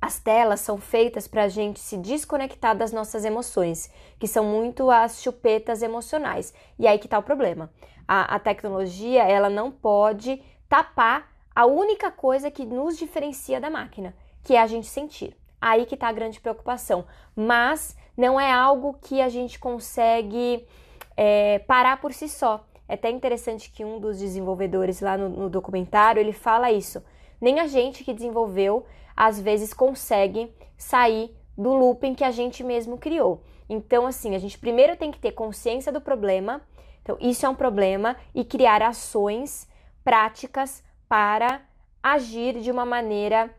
as 0.00 0.18
telas 0.18 0.60
são 0.60 0.78
feitas 0.78 1.28
para 1.28 1.44
a 1.44 1.48
gente 1.48 1.78
se 1.78 1.98
desconectar 1.98 2.74
das 2.74 2.90
nossas 2.90 3.22
emoções, 3.22 3.92
que 4.18 4.26
são 4.26 4.44
muito 4.44 4.90
as 4.90 5.20
chupetas 5.20 5.82
emocionais. 5.82 6.54
E 6.78 6.86
aí 6.86 6.98
que 6.98 7.06
está 7.06 7.18
o 7.18 7.22
problema. 7.22 7.70
A, 8.06 8.36
a 8.36 8.38
tecnologia 8.38 9.24
ela 9.24 9.50
não 9.50 9.70
pode 9.70 10.42
tapar 10.70 11.30
a 11.54 11.66
única 11.66 12.10
coisa 12.10 12.50
que 12.50 12.64
nos 12.64 12.96
diferencia 12.96 13.60
da 13.60 13.68
máquina, 13.68 14.14
que 14.42 14.56
é 14.56 14.62
a 14.62 14.66
gente 14.66 14.86
sentir. 14.86 15.36
Aí 15.60 15.84
que 15.84 15.96
está 15.96 16.08
a 16.08 16.12
grande 16.12 16.40
preocupação. 16.40 17.04
Mas 17.36 17.94
não 18.16 18.40
é 18.40 18.50
algo 18.50 18.96
que 19.02 19.20
a 19.20 19.28
gente 19.28 19.58
consegue 19.58 20.66
é, 21.14 21.58
parar 21.58 22.00
por 22.00 22.14
si 22.14 22.26
só. 22.26 22.64
É 22.88 22.94
até 22.94 23.10
interessante 23.10 23.70
que 23.70 23.84
um 23.84 24.00
dos 24.00 24.18
desenvolvedores 24.18 25.02
lá 25.02 25.18
no, 25.18 25.28
no 25.28 25.50
documentário 25.50 26.20
ele 26.20 26.32
fala 26.32 26.72
isso. 26.72 27.02
Nem 27.40 27.60
a 27.60 27.66
gente 27.66 28.04
que 28.04 28.12
desenvolveu 28.12 28.84
às 29.16 29.40
vezes 29.40 29.74
consegue 29.74 30.52
sair 30.76 31.34
do 31.56 31.74
looping 31.74 32.14
que 32.14 32.24
a 32.24 32.30
gente 32.30 32.62
mesmo 32.62 32.96
criou. 32.96 33.42
Então, 33.68 34.06
assim, 34.06 34.34
a 34.34 34.38
gente 34.38 34.58
primeiro 34.58 34.96
tem 34.96 35.10
que 35.10 35.18
ter 35.18 35.32
consciência 35.32 35.92
do 35.92 36.00
problema. 36.00 36.62
Então, 37.02 37.16
isso 37.20 37.44
é 37.44 37.48
um 37.48 37.54
problema 37.54 38.16
e 38.34 38.44
criar 38.44 38.82
ações 38.82 39.68
práticas 40.04 40.82
para 41.08 41.62
agir 42.02 42.60
de 42.60 42.70
uma 42.70 42.84
maneira 42.84 43.54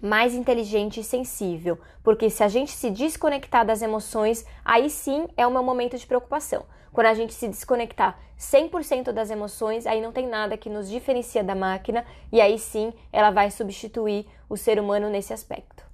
mais 0.00 0.34
inteligente 0.34 1.00
e 1.00 1.04
sensível, 1.04 1.78
porque 2.02 2.28
se 2.28 2.42
a 2.42 2.48
gente 2.48 2.72
se 2.72 2.90
desconectar 2.90 3.64
das 3.64 3.82
emoções, 3.82 4.44
aí 4.64 4.90
sim 4.90 5.26
é 5.36 5.46
o 5.46 5.50
meu 5.50 5.62
momento 5.62 5.96
de 5.96 6.06
preocupação. 6.06 6.64
Quando 6.96 7.08
a 7.08 7.14
gente 7.14 7.34
se 7.34 7.46
desconectar 7.46 8.18
100% 8.38 9.12
das 9.12 9.28
emoções, 9.28 9.86
aí 9.86 10.00
não 10.00 10.12
tem 10.12 10.26
nada 10.26 10.56
que 10.56 10.70
nos 10.70 10.88
diferencia 10.88 11.44
da 11.44 11.54
máquina 11.54 12.06
e 12.32 12.40
aí 12.40 12.58
sim 12.58 12.90
ela 13.12 13.30
vai 13.30 13.50
substituir 13.50 14.24
o 14.48 14.56
ser 14.56 14.80
humano 14.80 15.10
nesse 15.10 15.30
aspecto. 15.30 15.84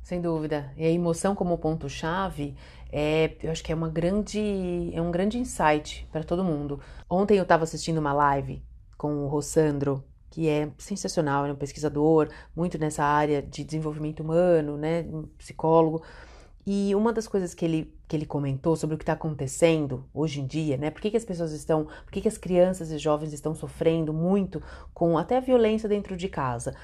Sem 0.00 0.20
dúvida. 0.20 0.72
E 0.76 0.86
a 0.86 0.90
emoção 0.92 1.34
como 1.34 1.58
ponto 1.58 1.88
chave, 1.88 2.54
é, 2.92 3.32
eu 3.42 3.50
acho 3.50 3.64
que 3.64 3.72
é 3.72 3.74
uma 3.74 3.88
grande, 3.88 4.92
é 4.94 5.02
um 5.02 5.10
grande 5.10 5.38
insight 5.38 6.06
para 6.12 6.22
todo 6.22 6.44
mundo. 6.44 6.80
Ontem 7.10 7.36
eu 7.36 7.42
estava 7.42 7.64
assistindo 7.64 7.98
uma 7.98 8.12
live 8.12 8.62
com 8.96 9.24
o 9.24 9.26
Rossandro, 9.26 10.04
que 10.30 10.48
é 10.48 10.70
sensacional, 10.78 11.46
é 11.46 11.52
um 11.52 11.56
pesquisador 11.56 12.28
muito 12.54 12.78
nessa 12.78 13.02
área 13.02 13.42
de 13.42 13.64
desenvolvimento 13.64 14.20
humano, 14.20 14.76
né, 14.76 15.04
um 15.12 15.24
psicólogo. 15.36 16.04
E 16.70 16.94
uma 16.94 17.14
das 17.14 17.26
coisas 17.26 17.54
que 17.54 17.64
ele, 17.64 17.94
que 18.06 18.14
ele 18.14 18.26
comentou 18.26 18.76
sobre 18.76 18.94
o 18.94 18.98
que 18.98 19.02
está 19.02 19.14
acontecendo 19.14 20.04
hoje 20.12 20.42
em 20.42 20.46
dia, 20.46 20.76
né? 20.76 20.90
Por 20.90 21.00
que, 21.00 21.10
que 21.10 21.16
as 21.16 21.24
pessoas 21.24 21.50
estão, 21.52 21.86
por 21.86 22.12
que, 22.12 22.20
que 22.20 22.28
as 22.28 22.36
crianças 22.36 22.90
e 22.90 22.98
jovens 22.98 23.32
estão 23.32 23.54
sofrendo 23.54 24.12
muito 24.12 24.62
com 24.92 25.16
até 25.16 25.38
a 25.38 25.40
violência 25.40 25.88
dentro 25.88 26.14
de 26.14 26.28
casa? 26.28 26.74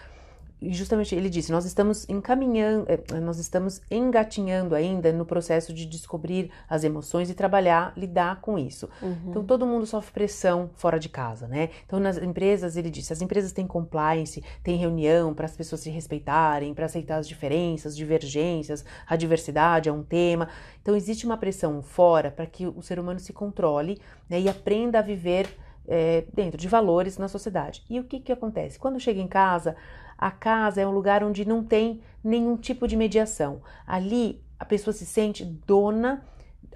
Justamente 0.73 1.15
ele 1.15 1.29
disse, 1.29 1.51
nós 1.51 1.65
estamos 1.65 2.09
encaminhando, 2.09 2.87
eh, 2.89 3.21
nós 3.21 3.39
estamos 3.39 3.81
engatinhando 3.91 4.75
ainda 4.75 5.13
no 5.13 5.25
processo 5.27 5.73
de 5.73 5.85
descobrir 5.87 6.51
as 6.69 6.85
emoções 6.85 7.31
e 7.31 7.35
trabalhar, 7.35 7.93
lidar 7.97 8.41
com 8.41 8.59
isso. 8.59 8.89
Uhum. 9.03 9.17
Então 9.29 9.45
todo 9.45 9.67
mundo 9.67 9.87
sofre 9.87 10.13
pressão 10.13 10.71
fora 10.75 10.99
de 10.99 11.09
casa, 11.09 11.47
né? 11.47 11.71
Então 11.87 11.99
nas 11.99 12.17
empresas, 12.17 12.77
ele 12.77 12.91
disse, 12.91 13.13
as 13.13 13.21
empresas 13.21 13.53
têm 13.53 13.67
compliance, 13.67 14.43
têm 14.63 14.77
reunião 14.77 15.35
para 15.35 15.47
as 15.47 15.57
pessoas 15.57 15.81
se 15.81 15.91
respeitarem, 15.91 16.75
para 16.75 16.87
aceitar 16.87 17.17
as 17.17 17.29
diferenças, 17.29 17.97
divergências, 17.97 18.85
a 19.07 19.17
diversidade 19.17 19.89
é 19.89 19.93
um 19.93 20.03
tema. 20.03 20.49
Então 20.81 20.95
existe 20.95 21.27
uma 21.27 21.37
pressão 21.37 21.83
fora 21.83 22.31
para 22.31 22.47
que 22.47 22.67
o 22.67 22.83
ser 22.83 22.99
humano 22.99 23.21
se 23.21 23.33
controle 23.33 24.01
né, 24.29 24.41
e 24.41 24.49
aprenda 24.49 24.99
a 24.99 25.03
viver 25.03 25.49
é, 25.87 26.25
dentro 26.33 26.59
de 26.59 26.69
valores 26.69 27.19
na 27.19 27.29
sociedade. 27.29 27.83
E 27.89 28.01
o 28.01 28.05
que, 28.05 28.21
que 28.21 28.33
acontece? 28.33 28.79
Quando 28.79 28.99
chega 29.01 29.21
em 29.21 29.29
casa, 29.29 29.77
a 30.19 30.31
casa 30.31 30.81
é 30.81 30.87
um 30.87 30.91
lugar 30.91 31.23
onde 31.23 31.45
não 31.45 31.63
tem 31.65 32.01
nenhum 32.23 32.57
tipo 32.57 32.89
de 32.89 32.97
mediação. 32.97 33.63
Ali 33.87 34.43
a 34.59 34.65
pessoa 34.65 34.95
se 34.95 35.05
sente 35.05 35.45
dona 35.45 36.25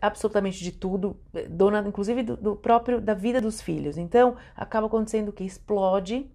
absolutamente 0.00 0.62
de 0.62 0.72
tudo, 0.72 1.16
dona 1.50 1.84
inclusive 1.86 2.22
do, 2.22 2.36
do 2.36 2.56
próprio 2.56 3.00
da 3.00 3.14
vida 3.14 3.40
dos 3.40 3.60
filhos. 3.60 3.96
Então 3.96 4.36
acaba 4.56 4.86
acontecendo 4.86 5.32
que 5.32 5.44
explode 5.44 6.30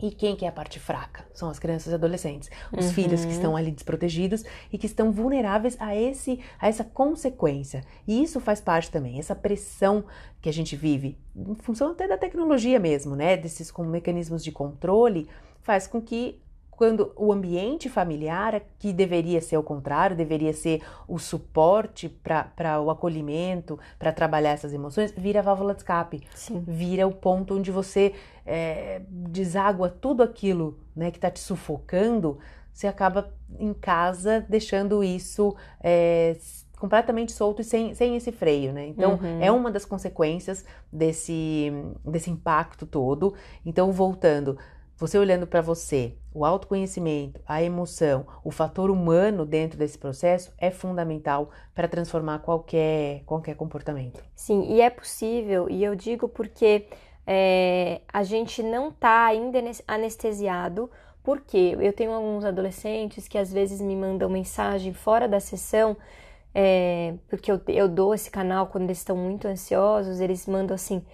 e 0.00 0.10
quem 0.10 0.34
que 0.34 0.44
é 0.44 0.48
a 0.48 0.52
parte 0.52 0.80
fraca? 0.80 1.24
São 1.32 1.48
as 1.48 1.58
crianças 1.58 1.92
e 1.92 1.94
adolescentes, 1.94 2.50
os 2.76 2.86
uhum. 2.86 2.92
filhos 2.92 3.24
que 3.24 3.30
estão 3.30 3.56
ali 3.56 3.70
desprotegidos 3.70 4.44
e 4.72 4.76
que 4.76 4.86
estão 4.86 5.12
vulneráveis 5.12 5.76
a 5.80 5.94
esse 5.96 6.40
a 6.58 6.68
essa 6.68 6.82
consequência. 6.84 7.82
E 8.06 8.22
isso 8.22 8.40
faz 8.40 8.60
parte 8.60 8.90
também, 8.90 9.18
essa 9.18 9.34
pressão 9.34 10.04
que 10.42 10.48
a 10.48 10.52
gente 10.52 10.74
vive, 10.74 11.16
em 11.34 11.54
função 11.54 11.92
até 11.92 12.08
da 12.08 12.18
tecnologia 12.18 12.78
mesmo, 12.78 13.14
né, 13.14 13.36
desses 13.36 13.70
com 13.70 13.84
mecanismos 13.84 14.42
de 14.42 14.50
controle, 14.50 15.28
faz 15.64 15.88
com 15.88 16.00
que 16.00 16.40
quando 16.70 17.12
o 17.16 17.32
ambiente 17.32 17.88
familiar, 17.88 18.60
que 18.78 18.92
deveria 18.92 19.40
ser 19.40 19.56
o 19.56 19.62
contrário, 19.62 20.16
deveria 20.16 20.52
ser 20.52 20.82
o 21.06 21.18
suporte 21.18 22.08
para 22.08 22.80
o 22.80 22.90
acolhimento, 22.90 23.78
para 23.98 24.12
trabalhar 24.12 24.50
essas 24.50 24.72
emoções, 24.72 25.12
vira 25.16 25.38
a 25.38 25.42
válvula 25.42 25.72
de 25.72 25.80
escape. 25.80 26.22
Sim. 26.34 26.64
Vira 26.66 27.06
o 27.06 27.12
ponto 27.12 27.56
onde 27.56 27.70
você 27.70 28.12
é, 28.44 29.02
deságua 29.08 29.88
tudo 29.88 30.22
aquilo 30.22 30.78
né, 30.96 31.10
que 31.10 31.18
está 31.18 31.30
te 31.30 31.40
sufocando, 31.40 32.38
você 32.72 32.88
acaba 32.88 33.32
em 33.56 33.72
casa 33.72 34.44
deixando 34.48 35.04
isso 35.04 35.54
é, 35.80 36.36
completamente 36.76 37.30
solto 37.30 37.62
e 37.62 37.64
sem, 37.64 37.94
sem 37.94 38.16
esse 38.16 38.32
freio, 38.32 38.72
né? 38.72 38.88
Então, 38.88 39.12
uhum. 39.12 39.40
é 39.40 39.50
uma 39.50 39.70
das 39.70 39.84
consequências 39.84 40.64
desse, 40.92 41.72
desse 42.04 42.30
impacto 42.30 42.84
todo. 42.84 43.34
Então, 43.64 43.92
voltando, 43.92 44.58
você 45.06 45.18
olhando 45.18 45.46
para 45.46 45.60
você, 45.60 46.14
o 46.32 46.46
autoconhecimento, 46.46 47.38
a 47.46 47.62
emoção, 47.62 48.26
o 48.42 48.50
fator 48.50 48.90
humano 48.90 49.44
dentro 49.44 49.78
desse 49.78 49.98
processo 49.98 50.50
é 50.56 50.70
fundamental 50.70 51.50
para 51.74 51.86
transformar 51.86 52.38
qualquer, 52.38 53.22
qualquer 53.26 53.54
comportamento. 53.54 54.24
Sim, 54.34 54.64
e 54.72 54.80
é 54.80 54.88
possível, 54.88 55.68
e 55.68 55.84
eu 55.84 55.94
digo 55.94 56.26
porque 56.26 56.86
é, 57.26 58.00
a 58.10 58.22
gente 58.22 58.62
não 58.62 58.88
está 58.88 59.26
ainda 59.26 59.58
anestesiado, 59.86 60.90
porque 61.22 61.76
eu 61.78 61.92
tenho 61.92 62.12
alguns 62.12 62.42
adolescentes 62.42 63.28
que 63.28 63.36
às 63.36 63.52
vezes 63.52 63.82
me 63.82 63.94
mandam 63.94 64.30
mensagem 64.30 64.94
fora 64.94 65.28
da 65.28 65.38
sessão, 65.38 65.98
é, 66.54 67.12
porque 67.28 67.52
eu, 67.52 67.60
eu 67.68 67.90
dou 67.90 68.14
esse 68.14 68.30
canal 68.30 68.68
quando 68.68 68.84
eles 68.84 68.98
estão 68.98 69.18
muito 69.18 69.46
ansiosos, 69.46 70.18
eles 70.18 70.46
mandam 70.46 70.74
assim 70.74 71.04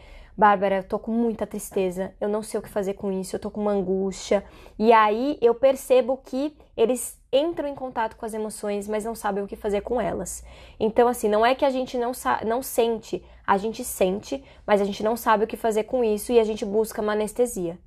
Bárbara, 0.40 0.76
eu 0.78 0.82
tô 0.82 0.98
com 0.98 1.10
muita 1.10 1.46
tristeza, 1.46 2.14
eu 2.18 2.26
não 2.26 2.42
sei 2.42 2.58
o 2.58 2.62
que 2.62 2.68
fazer 2.70 2.94
com 2.94 3.12
isso, 3.12 3.36
eu 3.36 3.40
tô 3.40 3.50
com 3.50 3.60
uma 3.60 3.72
angústia. 3.72 4.42
E 4.78 4.90
aí 4.90 5.36
eu 5.38 5.54
percebo 5.54 6.16
que 6.16 6.56
eles 6.74 7.20
entram 7.30 7.68
em 7.68 7.74
contato 7.74 8.16
com 8.16 8.24
as 8.24 8.32
emoções, 8.32 8.88
mas 8.88 9.04
não 9.04 9.14
sabem 9.14 9.44
o 9.44 9.46
que 9.46 9.54
fazer 9.54 9.82
com 9.82 10.00
elas. 10.00 10.42
Então, 10.78 11.08
assim, 11.08 11.28
não 11.28 11.44
é 11.44 11.54
que 11.54 11.62
a 11.62 11.68
gente 11.68 11.98
não, 11.98 12.12
não 12.46 12.62
sente, 12.62 13.22
a 13.46 13.58
gente 13.58 13.84
sente, 13.84 14.42
mas 14.66 14.80
a 14.80 14.84
gente 14.86 15.02
não 15.02 15.14
sabe 15.14 15.44
o 15.44 15.46
que 15.46 15.58
fazer 15.58 15.84
com 15.84 16.02
isso 16.02 16.32
e 16.32 16.40
a 16.40 16.44
gente 16.44 16.64
busca 16.64 17.02
uma 17.02 17.12
anestesia. 17.12 17.78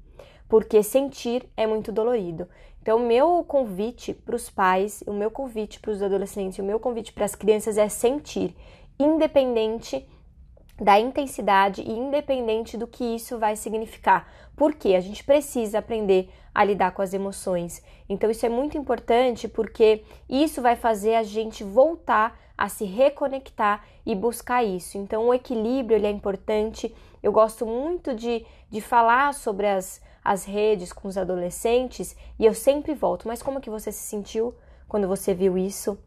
Porque 0.47 0.83
sentir 0.83 1.49
é 1.57 1.65
muito 1.65 1.91
dolorido. 1.91 2.47
Então, 2.83 2.99
o 2.99 3.07
meu 3.07 3.43
convite 3.47 4.13
para 4.13 4.35
os 4.35 4.51
pais, 4.51 5.03
o 5.07 5.13
meu 5.13 5.31
convite 5.31 5.79
para 5.79 5.89
os 5.89 6.03
adolescentes, 6.03 6.59
o 6.59 6.63
meu 6.63 6.79
convite 6.79 7.13
para 7.13 7.25
as 7.25 7.33
crianças 7.33 7.79
é 7.79 7.89
sentir, 7.89 8.55
independente 8.99 10.07
da 10.79 10.99
intensidade 10.99 11.81
e 11.81 11.91
independente 11.91 12.77
do 12.77 12.87
que 12.87 13.03
isso 13.03 13.37
vai 13.37 13.55
significar. 13.55 14.31
Porque 14.55 14.95
a 14.95 14.99
gente 14.99 15.23
precisa 15.23 15.79
aprender 15.79 16.29
a 16.53 16.63
lidar 16.63 16.91
com 16.91 17.01
as 17.01 17.13
emoções. 17.13 17.81
Então 18.07 18.29
isso 18.29 18.45
é 18.45 18.49
muito 18.49 18.77
importante 18.77 19.47
porque 19.47 20.03
isso 20.29 20.61
vai 20.61 20.75
fazer 20.75 21.15
a 21.15 21.23
gente 21.23 21.63
voltar 21.63 22.39
a 22.57 22.69
se 22.69 22.85
reconectar 22.85 23.83
e 24.05 24.13
buscar 24.15 24.63
isso. 24.63 24.97
Então 24.97 25.27
o 25.27 25.33
equilíbrio 25.33 25.97
ele 25.97 26.07
é 26.07 26.11
importante. 26.11 26.93
Eu 27.21 27.31
gosto 27.31 27.65
muito 27.65 28.13
de, 28.13 28.45
de 28.69 28.81
falar 28.81 29.33
sobre 29.33 29.67
as, 29.67 30.01
as 30.23 30.45
redes 30.45 30.93
com 30.93 31.07
os 31.07 31.17
adolescentes 31.17 32.15
e 32.37 32.45
eu 32.45 32.53
sempre 32.53 32.93
volto. 32.93 33.27
Mas 33.27 33.41
como 33.41 33.61
que 33.61 33.69
você 33.69 33.91
se 33.91 34.03
sentiu 34.03 34.53
quando 34.87 35.07
você 35.07 35.33
viu 35.33 35.57
isso? 35.57 35.97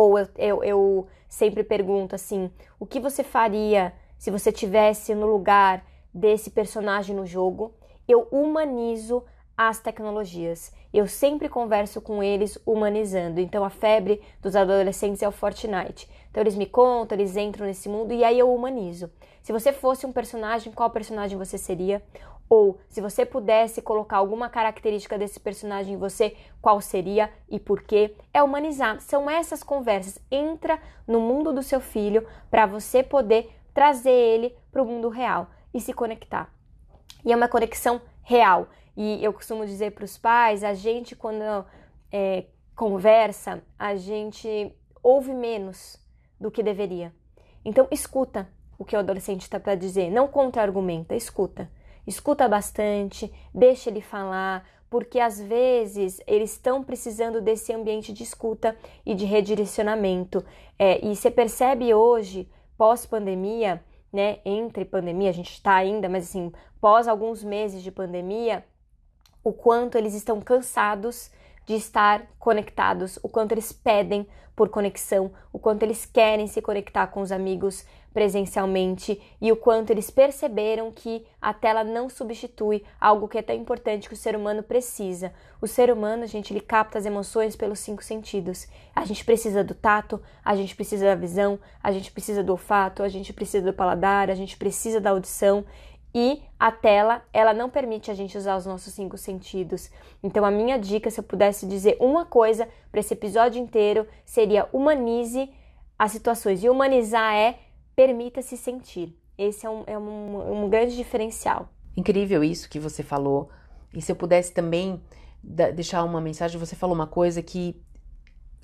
Ou 0.00 0.18
eu, 0.18 0.28
eu, 0.38 0.64
eu 0.64 1.06
sempre 1.28 1.62
pergunto 1.62 2.14
assim: 2.14 2.50
o 2.78 2.86
que 2.86 2.98
você 2.98 3.22
faria 3.22 3.92
se 4.16 4.30
você 4.30 4.50
tivesse 4.50 5.14
no 5.14 5.26
lugar 5.26 5.84
desse 6.12 6.50
personagem 6.50 7.14
no 7.14 7.26
jogo? 7.26 7.74
Eu 8.08 8.26
humanizo 8.32 9.22
as 9.54 9.78
tecnologias. 9.78 10.72
Eu 10.90 11.06
sempre 11.06 11.50
converso 11.50 12.00
com 12.00 12.22
eles 12.22 12.58
humanizando. 12.64 13.40
Então 13.40 13.62
a 13.62 13.68
febre 13.68 14.22
dos 14.40 14.56
adolescentes 14.56 15.22
é 15.22 15.28
o 15.28 15.32
Fortnite. 15.32 16.08
Então 16.30 16.42
eles 16.42 16.56
me 16.56 16.64
contam, 16.64 17.18
eles 17.18 17.36
entram 17.36 17.66
nesse 17.66 17.86
mundo 17.86 18.14
e 18.14 18.24
aí 18.24 18.38
eu 18.38 18.52
humanizo. 18.54 19.10
Se 19.42 19.52
você 19.52 19.70
fosse 19.70 20.06
um 20.06 20.12
personagem, 20.12 20.72
qual 20.72 20.88
personagem 20.88 21.36
você 21.36 21.58
seria? 21.58 22.02
Ou 22.50 22.80
se 22.88 23.00
você 23.00 23.24
pudesse 23.24 23.80
colocar 23.80 24.16
alguma 24.16 24.50
característica 24.50 25.16
desse 25.16 25.38
personagem 25.38 25.94
em 25.94 25.96
você, 25.96 26.36
qual 26.60 26.80
seria 26.80 27.32
e 27.48 27.60
por 27.60 27.80
quê? 27.80 28.16
É 28.34 28.42
humanizar. 28.42 29.00
São 29.00 29.30
essas 29.30 29.62
conversas. 29.62 30.18
Entra 30.28 30.82
no 31.06 31.20
mundo 31.20 31.52
do 31.52 31.62
seu 31.62 31.80
filho 31.80 32.26
para 32.50 32.66
você 32.66 33.04
poder 33.04 33.56
trazer 33.72 34.10
ele 34.10 34.52
para 34.72 34.82
o 34.82 34.84
mundo 34.84 35.08
real 35.08 35.46
e 35.72 35.80
se 35.80 35.92
conectar. 35.92 36.52
E 37.24 37.32
é 37.32 37.36
uma 37.36 37.46
conexão 37.46 38.00
real. 38.20 38.66
E 38.96 39.24
eu 39.24 39.32
costumo 39.32 39.64
dizer 39.64 39.92
para 39.92 40.04
os 40.04 40.18
pais, 40.18 40.64
a 40.64 40.74
gente 40.74 41.14
quando 41.14 41.64
é, 42.10 42.46
conversa, 42.74 43.62
a 43.78 43.94
gente 43.94 44.74
ouve 45.00 45.32
menos 45.32 46.04
do 46.40 46.50
que 46.50 46.64
deveria. 46.64 47.14
Então 47.64 47.86
escuta 47.92 48.48
o 48.76 48.84
que 48.84 48.96
o 48.96 48.98
adolescente 48.98 49.42
está 49.42 49.60
para 49.60 49.76
dizer, 49.76 50.10
não 50.10 50.26
contra-argumenta, 50.26 51.14
escuta 51.14 51.70
escuta 52.06 52.48
bastante, 52.48 53.32
deixa 53.54 53.90
ele 53.90 54.00
falar, 54.00 54.66
porque 54.88 55.20
às 55.20 55.40
vezes 55.40 56.20
eles 56.26 56.52
estão 56.52 56.82
precisando 56.82 57.40
desse 57.40 57.72
ambiente 57.72 58.12
de 58.12 58.22
escuta 58.22 58.76
e 59.06 59.14
de 59.14 59.24
redirecionamento. 59.24 60.44
É, 60.78 61.04
e 61.04 61.14
você 61.14 61.30
percebe 61.30 61.94
hoje, 61.94 62.50
pós-pandemia, 62.76 63.82
né? 64.12 64.38
Entre 64.44 64.84
pandemia, 64.84 65.30
a 65.30 65.32
gente 65.32 65.52
está 65.52 65.74
ainda, 65.74 66.08
mas 66.08 66.24
assim, 66.24 66.52
pós 66.80 67.06
alguns 67.06 67.44
meses 67.44 67.82
de 67.82 67.92
pandemia, 67.92 68.64
o 69.44 69.52
quanto 69.52 69.96
eles 69.96 70.14
estão 70.14 70.40
cansados 70.40 71.30
de 71.66 71.74
estar 71.74 72.26
conectados, 72.38 73.18
o 73.22 73.28
quanto 73.28 73.52
eles 73.52 73.72
pedem 73.72 74.26
por 74.56 74.68
conexão, 74.68 75.30
o 75.52 75.58
quanto 75.58 75.84
eles 75.84 76.04
querem 76.04 76.46
se 76.46 76.60
conectar 76.60 77.06
com 77.06 77.20
os 77.20 77.30
amigos 77.30 77.86
presencialmente 78.12 79.20
e 79.40 79.52
o 79.52 79.56
quanto 79.56 79.90
eles 79.90 80.10
perceberam 80.10 80.90
que 80.90 81.24
a 81.40 81.54
tela 81.54 81.84
não 81.84 82.08
substitui 82.08 82.84
algo 83.00 83.28
que 83.28 83.38
é 83.38 83.42
tão 83.42 83.54
importante 83.54 84.08
que 84.08 84.14
o 84.14 84.16
ser 84.16 84.34
humano 84.34 84.62
precisa. 84.62 85.32
O 85.60 85.66
ser 85.66 85.92
humano, 85.92 86.26
gente, 86.26 86.52
ele 86.52 86.60
capta 86.60 86.98
as 86.98 87.06
emoções 87.06 87.54
pelos 87.54 87.78
cinco 87.78 88.02
sentidos. 88.02 88.66
A 88.94 89.04
gente 89.04 89.24
precisa 89.24 89.62
do 89.62 89.74
tato, 89.74 90.20
a 90.44 90.56
gente 90.56 90.74
precisa 90.74 91.06
da 91.06 91.14
visão, 91.14 91.58
a 91.82 91.92
gente 91.92 92.10
precisa 92.10 92.42
do 92.42 92.52
olfato, 92.52 93.02
a 93.02 93.08
gente 93.08 93.32
precisa 93.32 93.64
do 93.66 93.72
paladar, 93.72 94.30
a 94.30 94.34
gente 94.34 94.56
precisa 94.56 95.00
da 95.00 95.10
audição 95.10 95.64
e 96.14 96.42
a 96.58 96.72
tela, 96.72 97.22
ela 97.32 97.54
não 97.54 97.70
permite 97.70 98.10
a 98.10 98.14
gente 98.14 98.36
usar 98.36 98.56
os 98.56 98.66
nossos 98.66 98.92
cinco 98.92 99.16
sentidos. 99.16 99.90
Então, 100.22 100.44
a 100.44 100.50
minha 100.50 100.76
dica, 100.76 101.10
se 101.10 101.20
eu 101.20 101.24
pudesse 101.24 101.66
dizer 101.66 101.96
uma 102.00 102.24
coisa 102.24 102.68
para 102.90 102.98
esse 102.98 103.14
episódio 103.14 103.62
inteiro, 103.62 104.06
seria 104.24 104.68
humanize 104.72 105.48
as 105.96 106.10
situações. 106.10 106.64
E 106.64 106.68
humanizar 106.68 107.34
é 107.34 107.58
permita-se 108.00 108.56
sentir. 108.56 109.14
Esse 109.36 109.66
é 109.66 109.68
um, 109.68 109.84
é 109.86 109.98
um, 109.98 110.64
um 110.64 110.70
grande 110.70 110.96
diferencial. 110.96 111.68
Incrível 111.94 112.42
isso 112.42 112.66
que 112.70 112.78
você 112.78 113.02
falou. 113.02 113.50
E 113.92 114.00
se 114.00 114.10
eu 114.10 114.16
pudesse 114.16 114.54
também 114.54 115.02
deixar 115.42 116.02
uma 116.04 116.18
mensagem, 116.18 116.58
você 116.58 116.74
falou 116.74 116.94
uma 116.96 117.06
coisa 117.06 117.42
que 117.42 117.78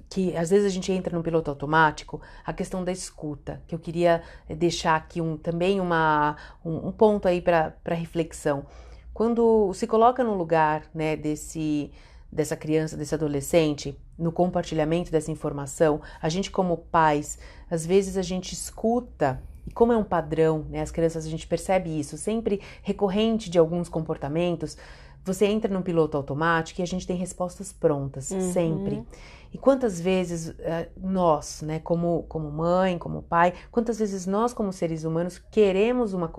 que 0.09 0.35
às 0.37 0.51
vezes 0.51 0.65
a 0.65 0.69
gente 0.71 0.91
entra 0.93 1.15
no 1.15 1.23
piloto 1.23 1.51
automático, 1.51 2.23
a 2.45 2.53
questão 2.53 2.85
da 2.85 2.93
escuta, 2.93 3.61
que 3.67 3.75
eu 3.75 3.79
queria 3.79 4.23
deixar 4.49 4.95
aqui 4.95 5.21
um, 5.21 5.37
também 5.37 5.81
uma, 5.81 6.37
um, 6.65 6.89
um 6.89 6.93
ponto 6.93 7.27
aí 7.27 7.43
para 7.43 7.75
reflexão. 7.89 8.65
Quando 9.13 9.75
se 9.75 9.85
coloca 9.87 10.23
no 10.23 10.35
lugar 10.35 10.85
né, 10.95 11.17
desse, 11.17 11.91
dessa 12.31 12.57
criança, 12.57 12.97
desse 12.97 13.15
adolescente, 13.17 13.99
no 14.19 14.33
compartilhamento 14.33 15.11
dessa 15.11 15.31
informação, 15.31 16.01
a 16.21 16.29
gente 16.29 16.51
como 16.51 16.77
pais, 16.77 17.39
às 17.71 17.85
vezes 17.85 18.17
a 18.17 18.23
gente 18.23 18.53
escuta 18.53 19.43
e 19.67 19.73
como 19.73 19.93
é 19.93 19.97
um 19.97 20.05
padrão, 20.05 20.65
né, 20.71 20.81
as 20.81 20.91
crianças 20.91 21.27
a 21.27 21.29
gente 21.29 21.47
percebe 21.47 21.99
isso, 21.99 22.17
sempre 22.17 22.61
recorrente 22.83 23.51
de 23.51 23.59
alguns 23.59 23.89
comportamentos, 23.89 24.77
você 25.25 25.47
entra 25.47 25.73
num 25.73 25.83
piloto 25.83 26.17
automático 26.17 26.81
e 26.81 26.85
a 26.85 26.87
gente 26.87 27.07
tem 27.07 27.17
respostas 27.17 27.73
prontas, 27.73 28.31
uhum. 28.31 28.53
sempre. 28.53 29.05
E 29.53 29.59
quantas 29.59 30.01
vezes 30.01 30.51
uh, 30.51 30.55
nós, 30.97 31.63
né, 31.63 31.81
como, 31.81 32.25
como 32.29 32.49
mãe, 32.49 32.97
como 32.97 33.23
pai, 33.23 33.53
quantas 33.73 33.99
vezes 33.99 34.25
nós, 34.25 34.53
como 34.53 34.73
seres 34.73 35.03
humanos, 35.03 35.39
queremos 35.51 36.15
uma, 36.15 36.33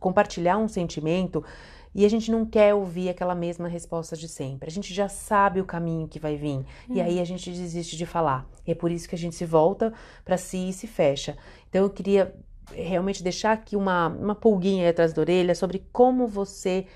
compartilhar 0.00 0.58
um 0.58 0.66
sentimento 0.66 1.44
e 1.96 2.04
a 2.04 2.10
gente 2.10 2.30
não 2.30 2.44
quer 2.44 2.74
ouvir 2.74 3.08
aquela 3.08 3.34
mesma 3.34 3.68
resposta 3.68 4.14
de 4.14 4.28
sempre. 4.28 4.68
A 4.68 4.70
gente 4.70 4.92
já 4.92 5.08
sabe 5.08 5.62
o 5.62 5.64
caminho 5.64 6.06
que 6.06 6.20
vai 6.20 6.36
vir. 6.36 6.62
E 6.90 7.00
aí 7.00 7.18
a 7.18 7.24
gente 7.24 7.50
desiste 7.50 7.96
de 7.96 8.04
falar. 8.04 8.46
E 8.66 8.72
é 8.72 8.74
por 8.74 8.90
isso 8.90 9.08
que 9.08 9.14
a 9.14 9.18
gente 9.18 9.34
se 9.34 9.46
volta 9.46 9.94
para 10.22 10.36
si 10.36 10.68
e 10.68 10.72
se 10.74 10.86
fecha. 10.86 11.38
Então 11.70 11.84
eu 11.84 11.88
queria 11.88 12.34
realmente 12.70 13.22
deixar 13.22 13.52
aqui 13.52 13.76
uma, 13.76 14.08
uma 14.08 14.34
pulguinha 14.34 14.90
atrás 14.90 15.14
da 15.14 15.22
orelha 15.22 15.54
sobre 15.54 15.86
como 15.90 16.26
você 16.26 16.86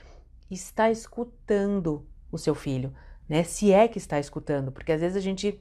está 0.50 0.90
escutando 0.90 2.06
o 2.30 2.36
seu 2.36 2.54
filho, 2.54 2.92
né? 3.26 3.42
Se 3.42 3.72
é 3.72 3.88
que 3.88 3.96
está 3.96 4.20
escutando, 4.20 4.70
porque 4.70 4.92
às 4.92 5.00
vezes 5.00 5.16
a 5.16 5.20
gente 5.20 5.58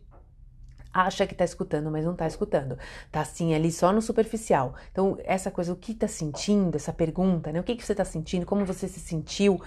acha 0.93 1.25
que 1.25 1.33
está 1.33 1.45
escutando, 1.45 1.91
mas 1.91 2.05
não 2.05 2.13
está 2.13 2.27
escutando. 2.27 2.77
Tá 3.11 3.21
assim 3.21 3.53
ali 3.53 3.71
só 3.71 3.91
no 3.91 4.01
superficial. 4.01 4.75
Então, 4.91 5.17
essa 5.23 5.51
coisa, 5.51 5.71
o 5.71 5.75
que 5.75 5.91
está 5.91 6.07
sentindo, 6.07 6.75
essa 6.75 6.91
pergunta, 6.93 7.51
né? 7.51 7.59
O 7.59 7.63
que, 7.63 7.75
que 7.75 7.85
você 7.85 7.93
está 7.93 8.05
sentindo, 8.05 8.45
como 8.45 8.65
você 8.65 8.87
se 8.87 8.99
sentiu, 8.99 9.61